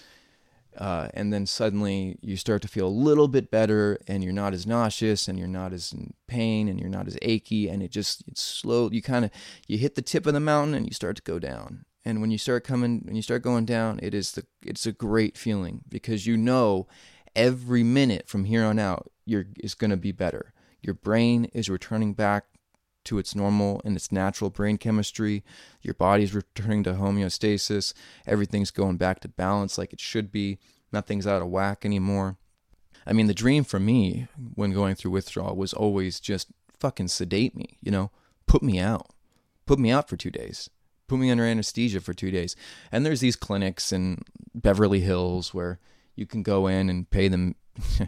Uh, 0.78 1.10
and 1.14 1.34
then 1.34 1.46
suddenly 1.46 2.18
you 2.22 2.38
start 2.38 2.62
to 2.62 2.68
feel 2.68 2.88
a 2.88 2.90
little 2.90 3.28
bit 3.28 3.50
better 3.50 3.98
and 4.08 4.24
you're 4.24 4.32
not 4.32 4.54
as 4.54 4.68
nauseous 4.68 5.28
and 5.28 5.38
you're 5.38 5.48
not 5.48 5.74
as 5.74 5.92
in 5.92 6.14
pain 6.28 6.68
and 6.68 6.80
you're 6.80 6.90
not 6.90 7.08
as 7.08 7.18
achy 7.22 7.68
and 7.68 7.82
it 7.82 7.92
just 7.92 8.24
it's 8.28 8.42
slow 8.42 8.90
you 8.92 9.02
kind 9.02 9.26
of 9.26 9.32
you 9.68 9.78
hit 9.78 9.96
the 9.96 10.02
tip 10.02 10.26
of 10.26 10.34
the 10.34 10.40
mountain 10.40 10.76
and 10.76 10.86
you 10.86 10.94
start 10.94 11.16
to 11.16 11.24
go 11.24 11.40
down. 11.40 11.86
And 12.06 12.22
when 12.22 12.32
you 12.32 12.38
start 12.38 12.64
coming 12.64 13.02
when 13.04 13.16
you 13.16 13.22
start 13.22 13.42
going 13.42 13.66
down 13.66 14.00
it 14.04 14.14
is 14.14 14.34
the 14.34 14.46
it's 14.62 14.86
a 14.86 14.92
great 14.92 15.38
feeling 15.38 15.82
because 15.90 16.28
you 16.28 16.38
know 16.38 16.88
every 17.36 17.84
minute 17.84 18.28
from 18.28 18.46
here 18.46 18.64
on 18.64 18.80
out 18.80 19.12
you're 19.26 19.46
is 19.60 19.76
going 19.76 19.92
to 19.92 19.98
be 19.98 20.12
better. 20.12 20.54
Your 20.82 20.94
brain 20.94 21.46
is 21.54 21.70
returning 21.70 22.14
back 22.14 22.46
to 23.10 23.18
its 23.18 23.34
normal 23.34 23.82
and 23.84 23.96
its 23.96 24.12
natural 24.12 24.52
brain 24.52 24.78
chemistry. 24.78 25.44
Your 25.82 25.96
body's 25.96 26.36
returning 26.36 26.84
to 26.84 26.94
homeostasis. 26.94 27.94
Everything's 28.28 28.70
going 28.70 28.98
back 28.98 29.20
to 29.22 29.28
balance 29.28 29.80
like 29.80 29.92
it 29.92 30.00
should 30.00 30.32
be. 30.32 30.60
Nothing's 30.92 31.26
out 31.26 31.42
of 31.42 31.50
whack 31.50 31.86
anymore. 31.86 32.38
I 33.08 33.14
mean, 33.14 33.26
the 33.26 33.34
dream 33.34 33.64
for 33.64 33.80
me 33.80 34.28
when 34.54 34.74
going 34.74 34.94
through 34.94 35.12
withdrawal 35.12 35.56
was 35.56 35.74
always 35.74 36.20
just 36.20 36.50
fucking 36.80 37.08
sedate 37.08 37.56
me, 37.56 37.80
you 37.82 37.92
know, 37.92 38.12
put 38.46 38.62
me 38.62 38.80
out, 38.80 39.08
put 39.66 39.80
me 39.80 39.90
out 39.90 40.08
for 40.08 40.16
two 40.16 40.30
days, 40.30 40.70
put 41.08 41.18
me 41.18 41.32
under 41.32 41.44
anesthesia 41.44 42.00
for 42.00 42.14
two 42.14 42.30
days. 42.30 42.56
And 42.92 43.04
there's 43.04 43.22
these 43.22 43.36
clinics 43.36 43.92
in 43.92 44.22
Beverly 44.54 45.00
Hills 45.00 45.52
where 45.52 45.80
you 46.16 46.28
can 46.28 46.44
go 46.44 46.68
in 46.68 46.92
and 46.92 47.10
pay 47.10 47.28
them, 47.28 47.56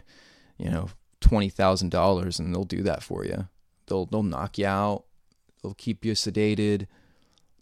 you 0.58 0.70
know, 0.70 0.90
$20,000 1.20 2.38
and 2.38 2.54
they'll 2.54 2.62
do 2.62 2.82
that 2.82 3.02
for 3.02 3.24
you. 3.24 3.48
They'll 3.86 4.06
they'll 4.06 4.22
knock 4.22 4.58
you 4.58 4.66
out. 4.66 5.04
They'll 5.62 5.74
keep 5.74 6.04
you 6.04 6.12
sedated. 6.12 6.86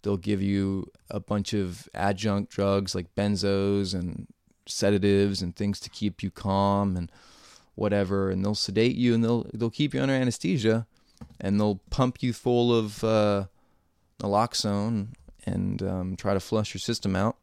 They'll 0.03 0.17
give 0.17 0.41
you 0.41 0.91
a 1.11 1.21
bunch 1.21 1.53
of 1.53 1.89
adjunct 1.95 2.51
drugs 2.51 2.95
like 2.95 3.15
benzos 3.15 3.95
and 3.95 4.27
sedatives 4.67 5.43
and 5.43 5.55
things 5.55 5.79
to 5.81 5.91
keep 5.91 6.23
you 6.23 6.31
calm 6.31 6.97
and 6.97 7.13
whatever. 7.75 8.31
And 8.31 8.45
they'll 8.45 8.55
sedate 8.55 8.97
you 8.97 9.15
and 9.15 9.23
they'll 9.23 9.47
they'll 9.53 9.71
keep 9.71 9.95
you 9.95 10.01
under 10.01 10.15
anesthesia 10.15 10.87
and 11.41 11.61
they'll 11.61 11.81
pump 11.91 12.23
you 12.23 12.33
full 12.33 12.75
of 12.75 13.05
uh, 13.05 13.47
naloxone 14.21 15.09
and 15.45 15.83
um, 15.83 16.17
try 16.17 16.35
to 16.35 16.41
flush 16.41 16.75
your 16.75 16.81
system 16.81 17.17
out. 17.17 17.37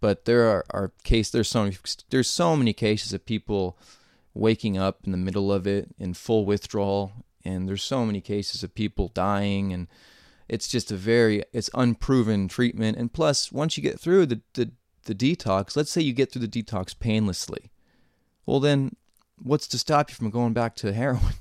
But 0.00 0.26
there 0.26 0.48
are, 0.48 0.64
are 0.70 0.92
case 1.02 1.30
there's 1.30 1.48
so 1.48 1.64
many, 1.64 1.76
there's 2.10 2.28
so 2.28 2.56
many 2.56 2.72
cases 2.72 3.12
of 3.12 3.24
people 3.24 3.76
waking 4.34 4.78
up 4.78 5.00
in 5.04 5.12
the 5.12 5.18
middle 5.18 5.52
of 5.52 5.66
it 5.66 5.88
in 5.98 6.14
full 6.14 6.44
withdrawal 6.44 7.12
and 7.48 7.68
there's 7.68 7.82
so 7.82 8.04
many 8.04 8.20
cases 8.20 8.62
of 8.62 8.74
people 8.74 9.08
dying 9.08 9.72
and 9.72 9.88
it's 10.48 10.68
just 10.68 10.92
a 10.92 10.96
very 10.96 11.42
it's 11.52 11.70
unproven 11.74 12.48
treatment. 12.48 12.96
And 12.96 13.12
plus 13.12 13.50
once 13.50 13.76
you 13.76 13.82
get 13.82 13.98
through 13.98 14.26
the, 14.26 14.40
the 14.54 14.70
the 15.04 15.14
detox 15.14 15.76
let's 15.76 15.90
say 15.90 16.02
you 16.02 16.12
get 16.12 16.30
through 16.30 16.46
the 16.46 16.62
detox 16.62 16.98
painlessly 16.98 17.70
well 18.44 18.60
then 18.60 18.94
what's 19.42 19.66
to 19.68 19.78
stop 19.78 20.10
you 20.10 20.14
from 20.14 20.28
going 20.30 20.52
back 20.52 20.74
to 20.76 20.92
heroin? 21.02 21.34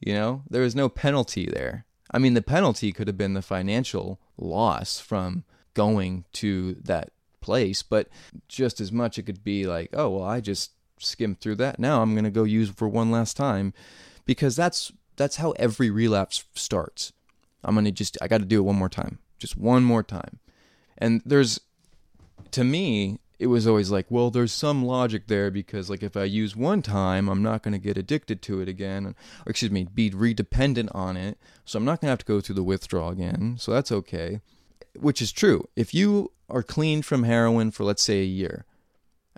You 0.00 0.14
know 0.14 0.42
there 0.48 0.62
is 0.62 0.76
no 0.76 0.88
penalty 0.88 1.46
there. 1.46 1.86
I 2.10 2.18
mean 2.18 2.34
the 2.34 2.42
penalty 2.42 2.92
could 2.92 3.08
have 3.08 3.18
been 3.18 3.34
the 3.34 3.42
financial 3.42 4.20
loss 4.36 5.00
from 5.00 5.44
going 5.74 6.24
to 6.32 6.74
that 6.82 7.10
place 7.40 7.82
but 7.82 8.08
just 8.48 8.80
as 8.80 8.90
much 8.90 9.16
it 9.16 9.22
could 9.22 9.44
be 9.44 9.64
like 9.64 9.88
oh 9.92 10.10
well 10.10 10.24
i 10.24 10.40
just 10.40 10.72
skimmed 10.98 11.40
through 11.40 11.54
that. 11.56 11.78
Now 11.78 12.02
i'm 12.02 12.14
going 12.14 12.24
to 12.24 12.30
go 12.30 12.44
use 12.44 12.68
for 12.68 12.88
one 12.88 13.10
last 13.10 13.36
time 13.36 13.72
because 14.28 14.54
that's 14.54 14.92
that's 15.18 15.36
how 15.36 15.50
every 15.52 15.90
relapse 15.90 16.44
starts. 16.54 17.12
I'm 17.62 17.74
going 17.74 17.84
to 17.84 17.90
just 17.90 18.16
I 18.22 18.28
got 18.28 18.38
to 18.38 18.46
do 18.46 18.58
it 18.58 18.62
one 18.64 18.76
more 18.76 18.88
time. 18.88 19.18
Just 19.38 19.56
one 19.56 19.84
more 19.84 20.02
time. 20.02 20.38
And 20.96 21.20
there's 21.26 21.60
to 22.52 22.64
me 22.64 23.20
it 23.38 23.46
was 23.46 23.68
always 23.68 23.90
like, 23.90 24.06
well, 24.10 24.30
there's 24.30 24.52
some 24.52 24.84
logic 24.84 25.28
there 25.28 25.50
because 25.50 25.88
like 25.88 26.02
if 26.02 26.16
I 26.16 26.24
use 26.24 26.56
one 26.56 26.82
time, 26.82 27.28
I'm 27.28 27.42
not 27.42 27.62
going 27.62 27.72
to 27.72 27.78
get 27.78 27.96
addicted 27.96 28.42
to 28.42 28.60
it 28.60 28.68
again 28.68 29.06
or 29.06 29.14
excuse 29.46 29.70
me, 29.70 29.84
be 29.84 30.10
redependent 30.10 30.92
on 30.92 31.16
it. 31.16 31.38
So 31.64 31.78
I'm 31.78 31.84
not 31.84 32.00
going 32.00 32.08
to 32.08 32.12
have 32.12 32.18
to 32.20 32.24
go 32.24 32.40
through 32.40 32.56
the 32.56 32.64
withdrawal 32.64 33.10
again. 33.10 33.56
So 33.58 33.72
that's 33.72 33.92
okay. 33.92 34.40
Which 34.98 35.22
is 35.22 35.30
true. 35.30 35.68
If 35.76 35.94
you 35.94 36.32
are 36.50 36.64
clean 36.64 37.02
from 37.02 37.24
heroin 37.24 37.70
for 37.70 37.84
let's 37.84 38.02
say 38.02 38.20
a 38.20 38.24
year 38.24 38.64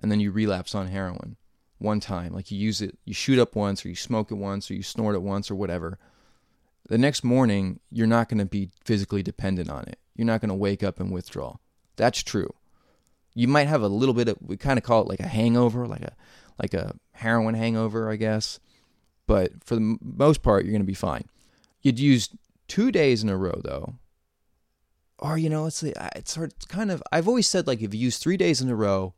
and 0.02 0.10
then 0.10 0.20
you 0.20 0.30
relapse 0.30 0.74
on 0.74 0.86
heroin, 0.86 1.36
one 1.80 1.98
time, 1.98 2.32
like 2.32 2.50
you 2.50 2.58
use 2.58 2.80
it, 2.80 2.96
you 3.04 3.14
shoot 3.14 3.38
up 3.38 3.56
once, 3.56 3.84
or 3.84 3.88
you 3.88 3.96
smoke 3.96 4.30
it 4.30 4.34
once, 4.34 4.70
or 4.70 4.74
you 4.74 4.82
snort 4.82 5.14
it 5.14 5.22
once, 5.22 5.50
or 5.50 5.54
whatever, 5.54 5.98
the 6.88 6.98
next 6.98 7.24
morning, 7.24 7.80
you're 7.90 8.06
not 8.06 8.28
going 8.28 8.38
to 8.38 8.44
be 8.44 8.70
physically 8.84 9.22
dependent 9.22 9.70
on 9.70 9.84
it. 9.84 9.98
You're 10.16 10.26
not 10.26 10.40
going 10.40 10.50
to 10.50 10.54
wake 10.54 10.82
up 10.82 11.00
and 11.00 11.10
withdraw. 11.10 11.56
That's 11.96 12.22
true. 12.22 12.52
You 13.34 13.48
might 13.48 13.68
have 13.68 13.82
a 13.82 13.88
little 13.88 14.14
bit 14.14 14.28
of, 14.28 14.36
we 14.40 14.56
kind 14.56 14.78
of 14.78 14.84
call 14.84 15.02
it 15.02 15.08
like 15.08 15.20
a 15.20 15.28
hangover, 15.28 15.86
like 15.86 16.02
a, 16.02 16.14
like 16.60 16.74
a 16.74 16.96
heroin 17.12 17.54
hangover, 17.54 18.10
I 18.10 18.16
guess. 18.16 18.58
But 19.26 19.52
for 19.64 19.76
the 19.76 19.96
most 20.02 20.42
part, 20.42 20.64
you're 20.64 20.72
going 20.72 20.82
to 20.82 20.86
be 20.86 20.94
fine. 20.94 21.26
You'd 21.80 22.00
use 22.00 22.28
two 22.66 22.90
days 22.90 23.22
in 23.22 23.28
a 23.28 23.36
row, 23.36 23.60
though. 23.62 23.94
Or, 25.18 25.38
you 25.38 25.48
know, 25.48 25.66
it's, 25.66 25.82
it's 25.82 26.36
kind 26.66 26.90
of, 26.90 27.02
I've 27.12 27.28
always 27.28 27.46
said, 27.46 27.66
like, 27.66 27.80
if 27.80 27.94
you 27.94 28.00
use 28.00 28.18
three 28.18 28.36
days 28.36 28.60
in 28.60 28.68
a 28.68 28.74
row, 28.74 29.14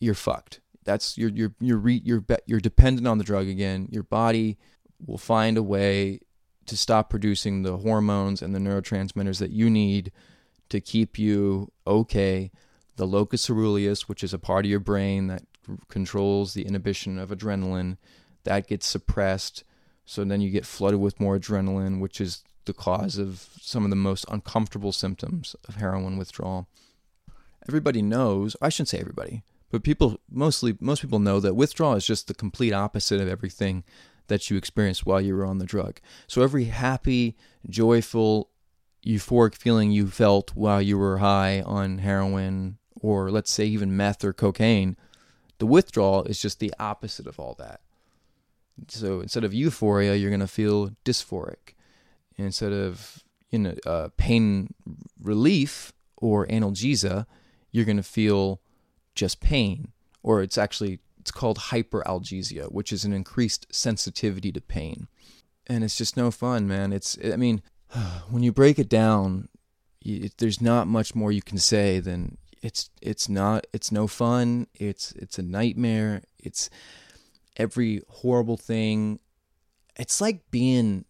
you're 0.00 0.14
fucked. 0.14 0.60
That's 0.84 1.16
you're 1.18 1.30
you're 1.30 1.54
you're 1.60 1.78
re, 1.78 2.00
you're 2.04 2.24
you're 2.46 2.60
dependent 2.60 3.06
on 3.06 3.18
the 3.18 3.24
drug 3.24 3.48
again. 3.48 3.88
Your 3.90 4.02
body 4.02 4.58
will 5.04 5.18
find 5.18 5.56
a 5.56 5.62
way 5.62 6.20
to 6.66 6.76
stop 6.76 7.10
producing 7.10 7.62
the 7.62 7.78
hormones 7.78 8.42
and 8.42 8.54
the 8.54 8.58
neurotransmitters 8.58 9.38
that 9.38 9.50
you 9.50 9.68
need 9.68 10.12
to 10.68 10.80
keep 10.80 11.18
you 11.18 11.70
okay. 11.86 12.50
The 12.96 13.06
locus 13.06 13.48
coeruleus, 13.48 14.02
which 14.02 14.22
is 14.22 14.32
a 14.32 14.38
part 14.38 14.64
of 14.64 14.70
your 14.70 14.80
brain 14.80 15.26
that 15.26 15.42
controls 15.88 16.54
the 16.54 16.64
inhibition 16.64 17.18
of 17.18 17.30
adrenaline, 17.30 17.96
that 18.44 18.66
gets 18.66 18.86
suppressed. 18.86 19.64
So 20.04 20.24
then 20.24 20.40
you 20.40 20.50
get 20.50 20.66
flooded 20.66 21.00
with 21.00 21.18
more 21.18 21.38
adrenaline, 21.38 22.00
which 22.00 22.20
is 22.20 22.44
the 22.66 22.74
cause 22.74 23.18
of 23.18 23.48
some 23.60 23.84
of 23.84 23.90
the 23.90 23.96
most 23.96 24.24
uncomfortable 24.28 24.92
symptoms 24.92 25.56
of 25.68 25.76
heroin 25.76 26.16
withdrawal. 26.16 26.68
Everybody 27.68 28.02
knows, 28.02 28.56
I 28.60 28.68
shouldn't 28.68 28.90
say 28.90 29.00
everybody, 29.00 29.42
but 29.74 29.82
people 29.82 30.20
mostly 30.30 30.76
most 30.78 31.02
people 31.02 31.18
know 31.18 31.40
that 31.40 31.56
withdrawal 31.56 31.94
is 31.94 32.06
just 32.06 32.28
the 32.28 32.32
complete 32.34 32.72
opposite 32.72 33.20
of 33.20 33.26
everything 33.26 33.82
that 34.28 34.48
you 34.48 34.56
experienced 34.56 35.04
while 35.04 35.20
you 35.20 35.34
were 35.34 35.44
on 35.44 35.58
the 35.58 35.66
drug. 35.66 35.98
So 36.28 36.42
every 36.42 36.66
happy, 36.66 37.36
joyful, 37.68 38.50
euphoric 39.04 39.56
feeling 39.56 39.90
you 39.90 40.06
felt 40.06 40.54
while 40.54 40.80
you 40.80 40.96
were 40.96 41.18
high 41.18 41.60
on 41.62 41.98
heroin 41.98 42.78
or 43.00 43.32
let's 43.32 43.50
say 43.50 43.64
even 43.64 43.96
meth 43.96 44.22
or 44.22 44.32
cocaine, 44.32 44.96
the 45.58 45.66
withdrawal 45.66 46.22
is 46.22 46.40
just 46.40 46.60
the 46.60 46.72
opposite 46.78 47.26
of 47.26 47.40
all 47.40 47.56
that. 47.58 47.80
So 48.86 49.22
instead 49.22 49.42
of 49.42 49.52
euphoria, 49.52 50.14
you're 50.14 50.30
going 50.30 50.38
to 50.38 50.46
feel 50.46 50.90
dysphoric. 51.04 51.74
Instead 52.36 52.72
of 52.72 53.24
you 53.50 53.58
know 53.58 53.74
uh, 53.84 54.10
pain 54.16 54.72
relief 55.20 55.92
or 56.16 56.46
analgesia, 56.46 57.26
you're 57.72 57.84
going 57.84 57.96
to 57.96 58.04
feel 58.04 58.60
just 59.14 59.40
pain, 59.40 59.92
or 60.22 60.42
it's 60.42 60.58
actually 60.58 61.00
it's 61.20 61.30
called 61.30 61.58
hyperalgesia, 61.58 62.70
which 62.70 62.92
is 62.92 63.04
an 63.04 63.12
increased 63.12 63.66
sensitivity 63.70 64.52
to 64.52 64.60
pain. 64.60 65.08
And 65.66 65.82
it's 65.82 65.96
just 65.96 66.16
no 66.16 66.30
fun, 66.30 66.68
man. 66.68 66.92
It's 66.92 67.16
I 67.24 67.36
mean, 67.36 67.62
when 68.28 68.42
you 68.42 68.52
break 68.52 68.78
it 68.78 68.88
down, 68.88 69.48
it, 70.02 70.36
there's 70.38 70.60
not 70.60 70.86
much 70.86 71.14
more 71.14 71.32
you 71.32 71.42
can 71.42 71.58
say 71.58 72.00
than 72.00 72.36
it's 72.62 72.90
it's 73.00 73.28
not 73.28 73.66
it's 73.72 73.92
no 73.92 74.06
fun. 74.06 74.66
It's 74.74 75.12
it's 75.12 75.38
a 75.38 75.42
nightmare. 75.42 76.22
It's 76.38 76.70
every 77.56 78.02
horrible 78.08 78.56
thing. 78.56 79.20
It's 79.96 80.20
like 80.20 80.50
being 80.50 81.04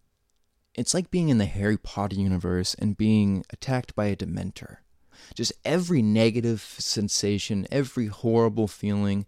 it's 0.73 0.93
like 0.93 1.11
being 1.11 1.29
in 1.29 1.37
the 1.37 1.45
Harry 1.45 1.77
Potter 1.77 2.15
universe 2.15 2.73
and 2.75 2.97
being 2.97 3.45
attacked 3.51 3.95
by 3.95 4.05
a 4.07 4.15
dementor 4.15 4.77
just 5.33 5.53
every 5.63 6.01
negative 6.01 6.61
sensation, 6.61 7.67
every 7.71 8.07
horrible 8.07 8.67
feeling 8.67 9.25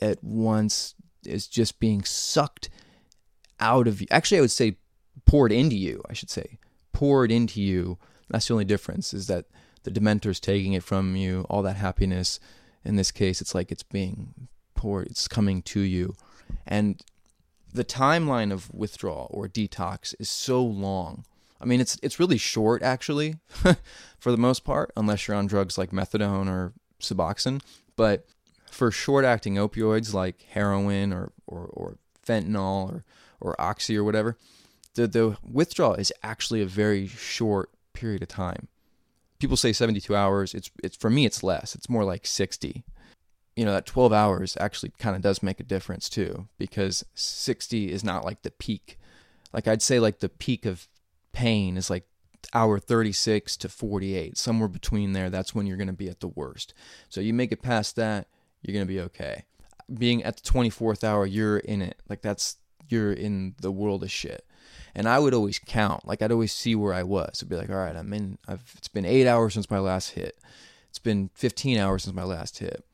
at 0.00 0.22
once 0.22 0.94
is 1.24 1.46
just 1.46 1.80
being 1.80 2.04
sucked 2.04 2.68
out 3.60 3.86
of 3.88 4.00
you. 4.00 4.06
Actually, 4.10 4.38
I 4.38 4.42
would 4.42 4.50
say 4.50 4.76
poured 5.24 5.52
into 5.52 5.76
you, 5.76 6.02
I 6.08 6.12
should 6.12 6.30
say. 6.30 6.58
Poured 6.92 7.30
into 7.30 7.60
you. 7.60 7.98
That's 8.28 8.48
the 8.48 8.54
only 8.54 8.64
difference 8.64 9.14
is 9.14 9.26
that 9.26 9.46
the 9.84 9.90
Dementor's 9.90 10.40
taking 10.40 10.72
it 10.72 10.82
from 10.82 11.14
you, 11.16 11.46
all 11.48 11.62
that 11.62 11.76
happiness. 11.76 12.40
In 12.84 12.96
this 12.96 13.10
case, 13.10 13.40
it's 13.40 13.54
like 13.54 13.70
it's 13.70 13.82
being 13.82 14.48
poured, 14.74 15.06
it's 15.06 15.28
coming 15.28 15.62
to 15.62 15.80
you. 15.80 16.14
And 16.66 17.02
the 17.72 17.84
timeline 17.84 18.52
of 18.52 18.72
withdrawal 18.72 19.28
or 19.30 19.48
detox 19.48 20.14
is 20.18 20.28
so 20.28 20.62
long 20.62 21.24
I 21.64 21.66
mean, 21.66 21.80
it's 21.80 21.98
it's 22.02 22.20
really 22.20 22.36
short 22.36 22.82
actually, 22.82 23.36
for 24.18 24.30
the 24.30 24.36
most 24.36 24.64
part, 24.64 24.92
unless 24.98 25.26
you're 25.26 25.36
on 25.36 25.46
drugs 25.46 25.78
like 25.78 25.92
methadone 25.92 26.46
or 26.46 26.74
Suboxone. 27.00 27.62
But 27.96 28.26
for 28.70 28.90
short-acting 28.90 29.54
opioids 29.54 30.12
like 30.12 30.42
heroin 30.50 31.10
or 31.12 31.32
or, 31.46 31.70
or 31.72 31.96
fentanyl 32.24 32.92
or 32.92 33.04
or 33.40 33.58
oxy 33.58 33.96
or 33.96 34.04
whatever, 34.04 34.36
the 34.92 35.06
the 35.06 35.38
withdrawal 35.42 35.94
is 35.94 36.12
actually 36.22 36.60
a 36.60 36.66
very 36.66 37.06
short 37.06 37.70
period 37.94 38.20
of 38.20 38.28
time. 38.28 38.68
People 39.38 39.56
say 39.56 39.72
72 39.72 40.14
hours. 40.14 40.52
It's 40.52 40.70
it's 40.82 40.96
for 40.96 41.08
me 41.08 41.24
it's 41.24 41.42
less. 41.42 41.74
It's 41.74 41.88
more 41.88 42.04
like 42.04 42.26
60. 42.26 42.84
You 43.56 43.64
know 43.64 43.72
that 43.72 43.86
12 43.86 44.12
hours 44.12 44.54
actually 44.60 44.92
kind 44.98 45.16
of 45.16 45.22
does 45.22 45.42
make 45.42 45.60
a 45.60 45.64
difference 45.64 46.10
too 46.10 46.46
because 46.58 47.06
60 47.14 47.90
is 47.90 48.04
not 48.04 48.22
like 48.22 48.42
the 48.42 48.50
peak. 48.50 48.98
Like 49.50 49.66
I'd 49.66 49.80
say 49.80 49.98
like 49.98 50.18
the 50.18 50.28
peak 50.28 50.66
of 50.66 50.88
pain 51.34 51.76
is 51.76 51.90
like 51.90 52.06
hour 52.54 52.78
36 52.78 53.56
to 53.56 53.68
48 53.68 54.38
somewhere 54.38 54.68
between 54.68 55.12
there 55.12 55.28
that's 55.28 55.54
when 55.54 55.66
you're 55.66 55.76
going 55.76 55.88
to 55.88 55.92
be 55.92 56.08
at 56.08 56.20
the 56.20 56.28
worst. 56.28 56.72
So 57.10 57.20
you 57.20 57.34
make 57.34 57.52
it 57.52 57.62
past 57.62 57.96
that 57.96 58.28
you're 58.62 58.72
going 58.72 58.86
to 58.86 58.92
be 58.92 59.00
okay. 59.00 59.44
Being 59.92 60.22
at 60.22 60.36
the 60.36 60.50
24th 60.50 61.04
hour 61.04 61.26
you're 61.26 61.58
in 61.58 61.82
it. 61.82 62.00
Like 62.08 62.22
that's 62.22 62.56
you're 62.88 63.12
in 63.12 63.54
the 63.60 63.72
world 63.72 64.02
of 64.02 64.10
shit. 64.10 64.46
And 64.94 65.08
i 65.08 65.18
would 65.18 65.34
always 65.34 65.58
count. 65.58 66.06
Like 66.06 66.22
i'd 66.22 66.32
always 66.32 66.52
see 66.52 66.74
where 66.74 66.94
i 66.94 67.02
was. 67.02 67.42
I'd 67.42 67.48
be 67.48 67.56
like 67.56 67.70
all 67.70 67.76
right 67.76 67.96
i'm 67.96 68.12
in 68.12 68.38
i've 68.48 68.72
it's 68.78 68.88
been 68.88 69.04
eight 69.04 69.26
hours 69.26 69.54
since 69.54 69.70
my 69.70 69.80
last 69.80 70.10
hit. 70.10 70.38
It's 70.88 71.00
been 71.00 71.30
15 71.34 71.78
hours 71.78 72.04
since 72.04 72.14
my 72.14 72.24
last 72.24 72.58
hit. 72.58 72.84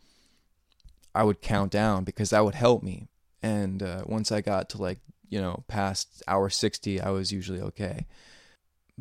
I 1.14 1.22
would 1.24 1.42
count 1.42 1.70
down 1.70 2.04
because 2.04 2.30
that 2.30 2.44
would 2.44 2.54
help 2.54 2.82
me. 2.82 3.08
And 3.42 3.82
uh, 3.82 4.04
once 4.06 4.32
i 4.32 4.40
got 4.40 4.70
to 4.70 4.78
like 4.78 5.00
you 5.30 5.40
know 5.40 5.64
past 5.68 6.22
hour 6.28 6.50
60 6.50 7.00
i 7.00 7.10
was 7.10 7.32
usually 7.32 7.60
okay 7.60 8.06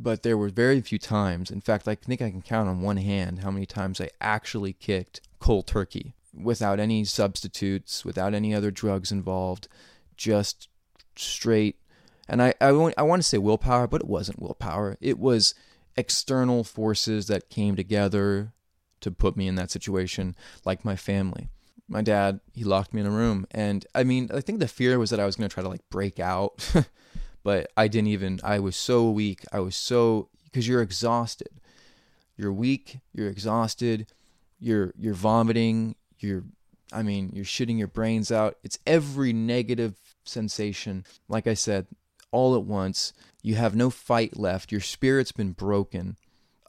but 0.02 0.24
there 0.24 0.38
were 0.38 0.50
very 0.50 0.80
few 0.82 0.98
times. 0.98 1.52
In 1.52 1.62
fact, 1.62 1.88
I 1.88 1.96
think 1.96 2.22
I 2.22 2.30
can 2.30 2.42
count 2.42 2.70
on 2.70 2.82
one 2.82 2.98
hand 2.98 3.40
how 3.40 3.52
many 3.52 3.66
times 3.66 4.00
I 4.00 4.10
actually 4.22 4.74
kicked 4.74 5.20
cold 5.40 5.68
turkey 5.68 6.16
without 6.34 6.80
any 6.80 7.04
substitutes, 7.04 8.06
without 8.06 8.34
any 8.34 8.56
other 8.56 8.72
drugs 8.72 9.12
involved, 9.12 9.68
just 10.16 10.70
straight. 11.16 11.78
And 12.30 12.42
I, 12.42 12.54
I, 12.62 12.68
I 12.98 13.02
want 13.02 13.22
to 13.22 13.28
say 13.28 13.38
willpower, 13.38 13.88
but 13.88 14.02
it 14.02 14.08
wasn't 14.08 14.42
willpower. 14.42 14.98
It 15.02 15.20
was 15.20 15.54
external 15.98 16.64
forces 16.64 17.28
that 17.28 17.50
came 17.50 17.76
together 17.76 18.54
to 19.02 19.12
put 19.12 19.36
me 19.36 19.48
in 19.48 19.56
that 19.56 19.72
situation, 19.72 20.36
like 20.64 20.86
my 20.86 20.96
family. 20.96 21.50
My 21.90 22.02
dad, 22.02 22.40
he 22.54 22.64
locked 22.64 22.94
me 22.94 23.02
in 23.02 23.08
a 23.08 23.12
room. 23.12 23.48
And 23.52 23.86
I 23.96 24.04
mean, 24.04 24.30
I 24.34 24.42
think 24.42 24.60
the 24.60 24.68
fear 24.68 24.98
was 25.00 25.10
that 25.10 25.20
I 25.20 25.26
was 25.26 25.36
going 25.36 25.50
to 25.50 25.54
try 25.54 25.64
to 25.64 25.70
like 25.70 25.90
break 25.90 26.20
out. 26.20 26.74
but 27.44 27.72
I 27.76 27.88
didn't 27.88 28.10
even, 28.10 28.40
I 28.44 28.60
was 28.60 28.76
so 28.76 29.10
weak. 29.10 29.44
I 29.52 29.60
was 29.60 29.76
so, 29.76 30.30
because 30.46 30.68
you're 30.68 30.82
exhausted. 30.82 31.50
You're 32.38 32.54
weak, 32.54 33.00
you're 33.12 33.28
exhausted, 33.28 34.08
you're, 34.60 34.94
you're 34.98 35.14
vomiting, 35.14 35.96
you're, 36.20 36.44
I 36.94 37.04
mean, 37.04 37.32
you're 37.34 37.44
shitting 37.44 37.78
your 37.78 37.90
brains 37.90 38.32
out. 38.32 38.58
It's 38.64 38.80
every 38.88 39.34
negative 39.34 39.96
sensation. 40.24 41.06
Like 41.28 41.48
I 41.48 41.54
said, 41.54 41.88
all 42.32 42.56
at 42.56 42.64
once. 42.64 43.14
You 43.42 43.56
have 43.56 43.76
no 43.76 43.90
fight 43.90 44.38
left. 44.38 44.72
Your 44.72 44.82
spirit's 44.82 45.32
been 45.32 45.52
broken. 45.52 46.18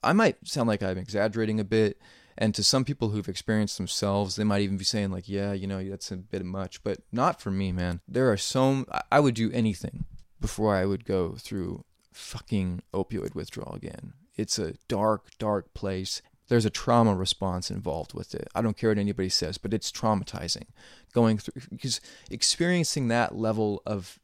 I 0.02 0.12
might 0.12 0.36
sound 0.46 0.68
like 0.68 0.82
I'm 0.82 0.98
exaggerating 0.98 1.60
a 1.60 1.64
bit. 1.64 1.98
And 2.40 2.54
to 2.54 2.64
some 2.64 2.86
people 2.86 3.10
who've 3.10 3.28
experienced 3.28 3.76
themselves, 3.76 4.36
they 4.36 4.44
might 4.44 4.62
even 4.62 4.78
be 4.78 4.84
saying, 4.84 5.10
like, 5.10 5.28
yeah, 5.28 5.52
you 5.52 5.66
know, 5.66 5.84
that's 5.84 6.10
a 6.10 6.16
bit 6.16 6.42
much. 6.42 6.82
But 6.82 7.00
not 7.12 7.38
for 7.38 7.50
me, 7.50 7.70
man. 7.70 8.00
There 8.08 8.32
are 8.32 8.38
so, 8.38 8.86
I 9.12 9.20
would 9.20 9.34
do 9.34 9.52
anything 9.52 10.06
before 10.40 10.74
I 10.74 10.86
would 10.86 11.04
go 11.04 11.34
through 11.38 11.84
fucking 12.14 12.82
opioid 12.94 13.34
withdrawal 13.34 13.74
again. 13.74 14.14
It's 14.36 14.58
a 14.58 14.74
dark, 14.88 15.26
dark 15.38 15.74
place. 15.74 16.22
There's 16.48 16.64
a 16.64 16.70
trauma 16.70 17.14
response 17.14 17.70
involved 17.70 18.14
with 18.14 18.34
it. 18.34 18.48
I 18.54 18.62
don't 18.62 18.76
care 18.76 18.88
what 18.88 18.98
anybody 18.98 19.28
says, 19.28 19.58
but 19.58 19.74
it's 19.74 19.92
traumatizing 19.92 20.64
going 21.12 21.36
through 21.38 21.62
because 21.70 22.00
experiencing 22.30 23.08
that 23.08 23.36
level 23.36 23.82
of 23.84 24.18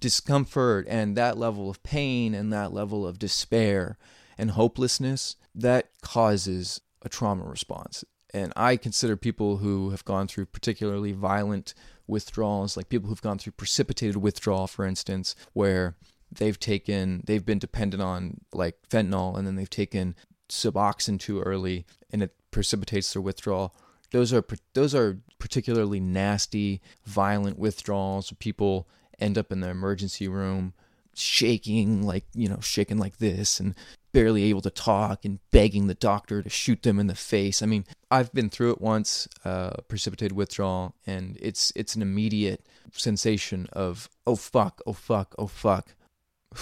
discomfort 0.00 0.86
and 0.88 1.16
that 1.16 1.36
level 1.36 1.68
of 1.68 1.82
pain 1.82 2.34
and 2.34 2.52
that 2.52 2.72
level 2.72 3.06
of 3.06 3.18
despair 3.18 3.98
and 4.38 4.52
hopelessness 4.52 5.36
that 5.54 5.90
causes 6.00 6.80
a 7.02 7.08
trauma 7.08 7.44
response. 7.44 8.04
And 8.34 8.52
I 8.56 8.76
consider 8.76 9.16
people 9.16 9.58
who 9.58 9.90
have 9.90 10.04
gone 10.04 10.28
through 10.28 10.46
particularly 10.46 11.12
violent 11.12 11.72
withdrawals, 12.06 12.76
like 12.76 12.88
people 12.88 13.08
who've 13.08 13.22
gone 13.22 13.38
through 13.38 13.52
precipitated 13.52 14.16
withdrawal, 14.16 14.66
for 14.66 14.84
instance, 14.84 15.34
where 15.54 15.96
they've 16.30 16.58
taken, 16.58 17.22
they've 17.26 17.44
been 17.44 17.58
dependent 17.58 18.02
on 18.02 18.40
like 18.52 18.76
fentanyl 18.90 19.36
and 19.36 19.46
then 19.46 19.56
they've 19.56 19.70
taken 19.70 20.14
Suboxone 20.48 21.18
too 21.18 21.40
early 21.40 21.86
and 22.10 22.22
it 22.22 22.34
precipitates 22.50 23.12
their 23.12 23.22
withdrawal. 23.22 23.74
those 24.10 24.32
are 24.32 24.44
those 24.74 24.94
are 24.94 25.18
particularly 25.38 26.00
nasty, 26.00 26.80
violent 27.04 27.58
withdrawals. 27.58 28.32
People 28.38 28.88
end 29.18 29.36
up 29.36 29.52
in 29.52 29.60
the 29.60 29.68
emergency 29.68 30.28
room 30.28 30.72
shaking 31.14 32.02
like 32.06 32.24
you 32.32 32.48
know 32.48 32.60
shaking 32.60 32.96
like 32.96 33.18
this 33.18 33.58
and 33.58 33.74
barely 34.12 34.44
able 34.44 34.60
to 34.62 34.70
talk 34.70 35.24
and 35.24 35.38
begging 35.50 35.86
the 35.86 35.94
doctor 35.94 36.42
to 36.42 36.48
shoot 36.48 36.82
them 36.82 36.98
in 36.98 37.06
the 37.06 37.14
face. 37.14 37.62
I 37.62 37.66
mean, 37.66 37.84
I've 38.10 38.32
been 38.32 38.50
through 38.50 38.72
it 38.72 38.80
once, 38.80 39.28
uh, 39.44 39.70
precipitated 39.88 40.36
withdrawal, 40.36 40.94
and 41.06 41.36
it's 41.40 41.72
it's 41.76 41.94
an 41.94 42.02
immediate 42.02 42.66
sensation 42.92 43.68
of 43.72 44.08
oh 44.26 44.36
fuck, 44.36 44.80
oh 44.86 44.92
fuck, 44.92 45.34
oh 45.38 45.46
fuck. 45.46 45.94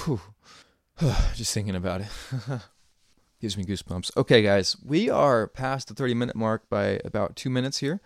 Whew. 0.04 0.20
Just 1.34 1.52
thinking 1.52 1.76
about 1.76 2.00
it 2.00 2.08
gives 3.40 3.56
me 3.56 3.64
goosebumps. 3.64 4.16
Okay, 4.16 4.42
guys, 4.42 4.76
we 4.84 5.10
are 5.10 5.46
past 5.46 5.88
the 5.88 5.94
30 5.94 6.14
minute 6.14 6.36
mark 6.36 6.68
by 6.68 7.00
about 7.04 7.36
two 7.36 7.50
minutes 7.50 7.78
here. 7.78 8.00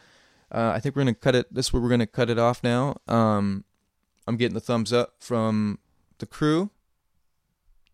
Uh, 0.53 0.73
I 0.75 0.81
think 0.81 0.97
we're 0.97 1.03
gonna 1.03 1.15
cut 1.15 1.37
it. 1.37 1.53
This 1.53 1.73
we're 1.73 1.89
gonna 1.89 2.07
cut 2.07 2.31
it 2.31 2.39
off 2.39 2.63
now. 2.63 2.97
Um, 3.07 3.65
I'm 4.27 4.37
getting 4.37 4.55
the 4.55 4.61
thumbs 4.61 4.93
up 4.93 5.15
from 5.21 5.79
the 6.19 6.27
crew. 6.27 6.71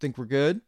Think 0.00 0.18
we're 0.18 0.26
good 0.26 0.60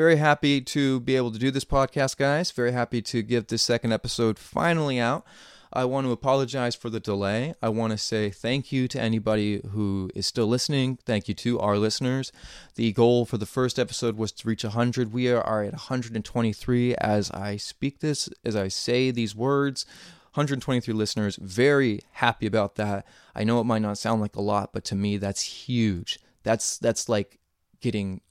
very 0.00 0.16
happy 0.16 0.62
to 0.62 0.98
be 1.00 1.14
able 1.14 1.30
to 1.30 1.38
do 1.38 1.50
this 1.50 1.66
podcast, 1.66 2.16
guys. 2.16 2.50
Very 2.52 2.72
happy 2.72 3.02
to 3.02 3.20
get 3.20 3.48
this 3.48 3.60
second 3.60 3.92
episode 3.92 4.38
finally 4.38 4.98
out. 4.98 5.26
I 5.74 5.84
want 5.84 6.06
to 6.06 6.10
apologize 6.10 6.74
for 6.74 6.88
the 6.88 6.98
delay. 6.98 7.52
I 7.60 7.68
want 7.68 7.90
to 7.90 7.98
say 7.98 8.30
thank 8.30 8.72
you 8.72 8.88
to 8.88 8.98
anybody 8.98 9.60
who 9.72 10.10
is 10.14 10.26
still 10.26 10.46
listening. 10.46 10.98
Thank 11.04 11.28
you 11.28 11.34
to 11.34 11.60
our 11.60 11.76
listeners. 11.76 12.32
The 12.76 12.92
goal 12.92 13.26
for 13.26 13.36
the 13.36 13.44
first 13.44 13.78
episode 13.78 14.16
was 14.16 14.32
to 14.32 14.48
reach 14.48 14.64
100. 14.64 15.12
We 15.12 15.30
are 15.30 15.62
at 15.64 15.72
123 15.72 16.94
as 16.94 17.30
I 17.32 17.58
speak 17.58 18.00
this, 18.00 18.30
as 18.42 18.56
I 18.56 18.68
say 18.68 19.10
these 19.10 19.36
words. 19.36 19.84
123 20.32 20.94
listeners. 20.94 21.36
Very 21.36 22.00
happy 22.12 22.46
about 22.46 22.76
that. 22.76 23.06
I 23.34 23.44
know 23.44 23.60
it 23.60 23.64
might 23.64 23.82
not 23.82 23.98
sound 23.98 24.22
like 24.22 24.34
a 24.34 24.40
lot, 24.40 24.72
but 24.72 24.84
to 24.84 24.94
me 24.94 25.18
that's 25.18 25.42
huge. 25.42 26.18
That's 26.42 26.78
that's 26.78 27.06
like 27.06 27.38
getting 27.82 28.22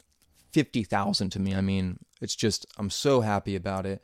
50,000 0.51 1.29
to 1.31 1.39
me. 1.39 1.55
I 1.55 1.61
mean, 1.61 1.99
it's 2.21 2.35
just, 2.35 2.65
I'm 2.77 2.89
so 2.89 3.21
happy 3.21 3.55
about 3.55 3.85
it. 3.85 4.01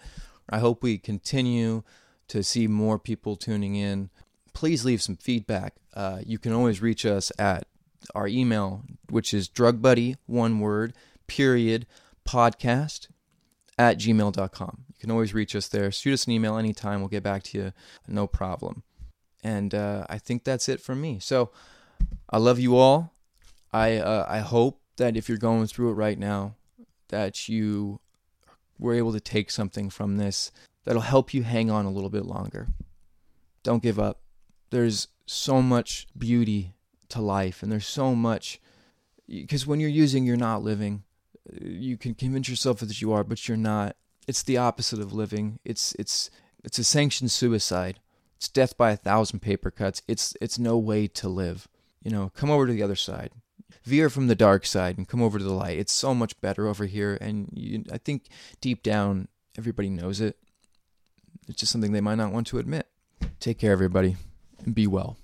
I 0.49 0.59
hope 0.59 0.83
we 0.83 0.97
continue 0.97 1.83
to 2.27 2.43
see 2.43 2.67
more 2.67 2.99
people 2.99 3.35
tuning 3.35 3.75
in. 3.75 4.09
Please 4.53 4.85
leave 4.85 5.01
some 5.01 5.15
feedback. 5.15 5.75
Uh, 5.93 6.19
you 6.25 6.37
can 6.37 6.53
always 6.53 6.81
reach 6.81 7.05
us 7.05 7.31
at 7.39 7.67
our 8.13 8.27
email, 8.27 8.83
which 9.09 9.33
is 9.33 9.49
drugbuddy, 9.49 10.15
one 10.25 10.59
word, 10.59 10.93
period, 11.27 11.87
podcast 12.27 13.07
at 13.77 13.97
gmail.com. 13.97 14.85
You 14.87 14.95
can 14.99 15.11
always 15.11 15.33
reach 15.33 15.55
us 15.55 15.67
there. 15.67 15.91
Shoot 15.91 16.13
us 16.13 16.25
an 16.25 16.31
email 16.31 16.57
anytime. 16.57 16.99
We'll 16.99 17.09
get 17.09 17.23
back 17.23 17.43
to 17.43 17.57
you. 17.57 17.73
No 18.07 18.27
problem. 18.27 18.83
And 19.43 19.73
uh, 19.75 20.05
I 20.09 20.17
think 20.17 20.43
that's 20.43 20.69
it 20.69 20.81
for 20.81 20.95
me. 20.95 21.19
So 21.19 21.51
I 22.29 22.37
love 22.37 22.59
you 22.59 22.77
all. 22.77 23.13
I 23.71 23.97
uh, 23.97 24.25
I 24.27 24.39
hope 24.39 24.81
that 24.97 25.17
if 25.17 25.27
you're 25.27 25.37
going 25.37 25.67
through 25.67 25.91
it 25.91 25.95
right 25.95 26.17
now, 26.17 26.55
that 27.09 27.47
you 27.47 27.99
were 28.79 28.93
able 28.93 29.13
to 29.13 29.19
take 29.19 29.51
something 29.51 29.89
from 29.89 30.17
this 30.17 30.51
that'll 30.83 31.01
help 31.01 31.33
you 31.33 31.43
hang 31.43 31.69
on 31.69 31.85
a 31.85 31.91
little 31.91 32.09
bit 32.09 32.25
longer. 32.25 32.67
Don't 33.63 33.83
give 33.83 33.99
up. 33.99 34.21
There's 34.69 35.07
so 35.25 35.61
much 35.61 36.07
beauty 36.17 36.73
to 37.09 37.21
life, 37.21 37.63
and 37.63 37.71
there's 37.71 37.87
so 37.87 38.15
much 38.15 38.59
because 39.27 39.65
when 39.65 39.79
you're 39.79 39.89
using, 39.89 40.25
you're 40.25 40.37
not 40.37 40.63
living. 40.63 41.03
You 41.61 41.97
can 41.97 42.13
convince 42.13 42.49
yourself 42.49 42.79
that 42.79 43.01
you 43.01 43.11
are, 43.13 43.23
but 43.23 43.47
you're 43.47 43.57
not. 43.57 43.95
It's 44.27 44.43
the 44.43 44.57
opposite 44.57 44.99
of 44.99 45.13
living. 45.13 45.59
It's 45.63 45.93
it's 45.97 46.29
it's 46.63 46.79
a 46.79 46.83
sanctioned 46.83 47.31
suicide. 47.31 47.99
It's 48.35 48.49
death 48.49 48.77
by 48.77 48.91
a 48.91 48.97
thousand 48.97 49.39
paper 49.39 49.71
cuts. 49.71 50.01
It's 50.07 50.35
it's 50.41 50.59
no 50.59 50.77
way 50.77 51.07
to 51.07 51.29
live. 51.29 51.67
You 52.03 52.11
know, 52.11 52.31
come 52.35 52.51
over 52.51 52.67
to 52.67 52.73
the 52.73 52.83
other 52.83 52.95
side 52.95 53.31
veer 53.83 54.09
from 54.09 54.27
the 54.27 54.35
dark 54.35 54.65
side 54.65 54.97
and 54.97 55.07
come 55.07 55.21
over 55.21 55.37
to 55.37 55.43
the 55.43 55.53
light. 55.53 55.77
It's 55.77 55.93
so 55.93 56.13
much 56.13 56.39
better 56.41 56.67
over 56.67 56.85
here, 56.85 57.17
and 57.21 57.49
you, 57.53 57.83
I 57.91 57.97
think 57.97 58.27
deep 58.61 58.83
down 58.83 59.27
everybody 59.57 59.89
knows 59.89 60.21
it. 60.21 60.37
It's 61.47 61.59
just 61.59 61.71
something 61.71 61.91
they 61.91 62.01
might 62.01 62.15
not 62.15 62.31
want 62.31 62.47
to 62.47 62.59
admit. 62.59 62.87
Take 63.39 63.59
care, 63.59 63.71
everybody, 63.71 64.17
and 64.63 64.73
be 64.73 64.87
well. 64.87 65.17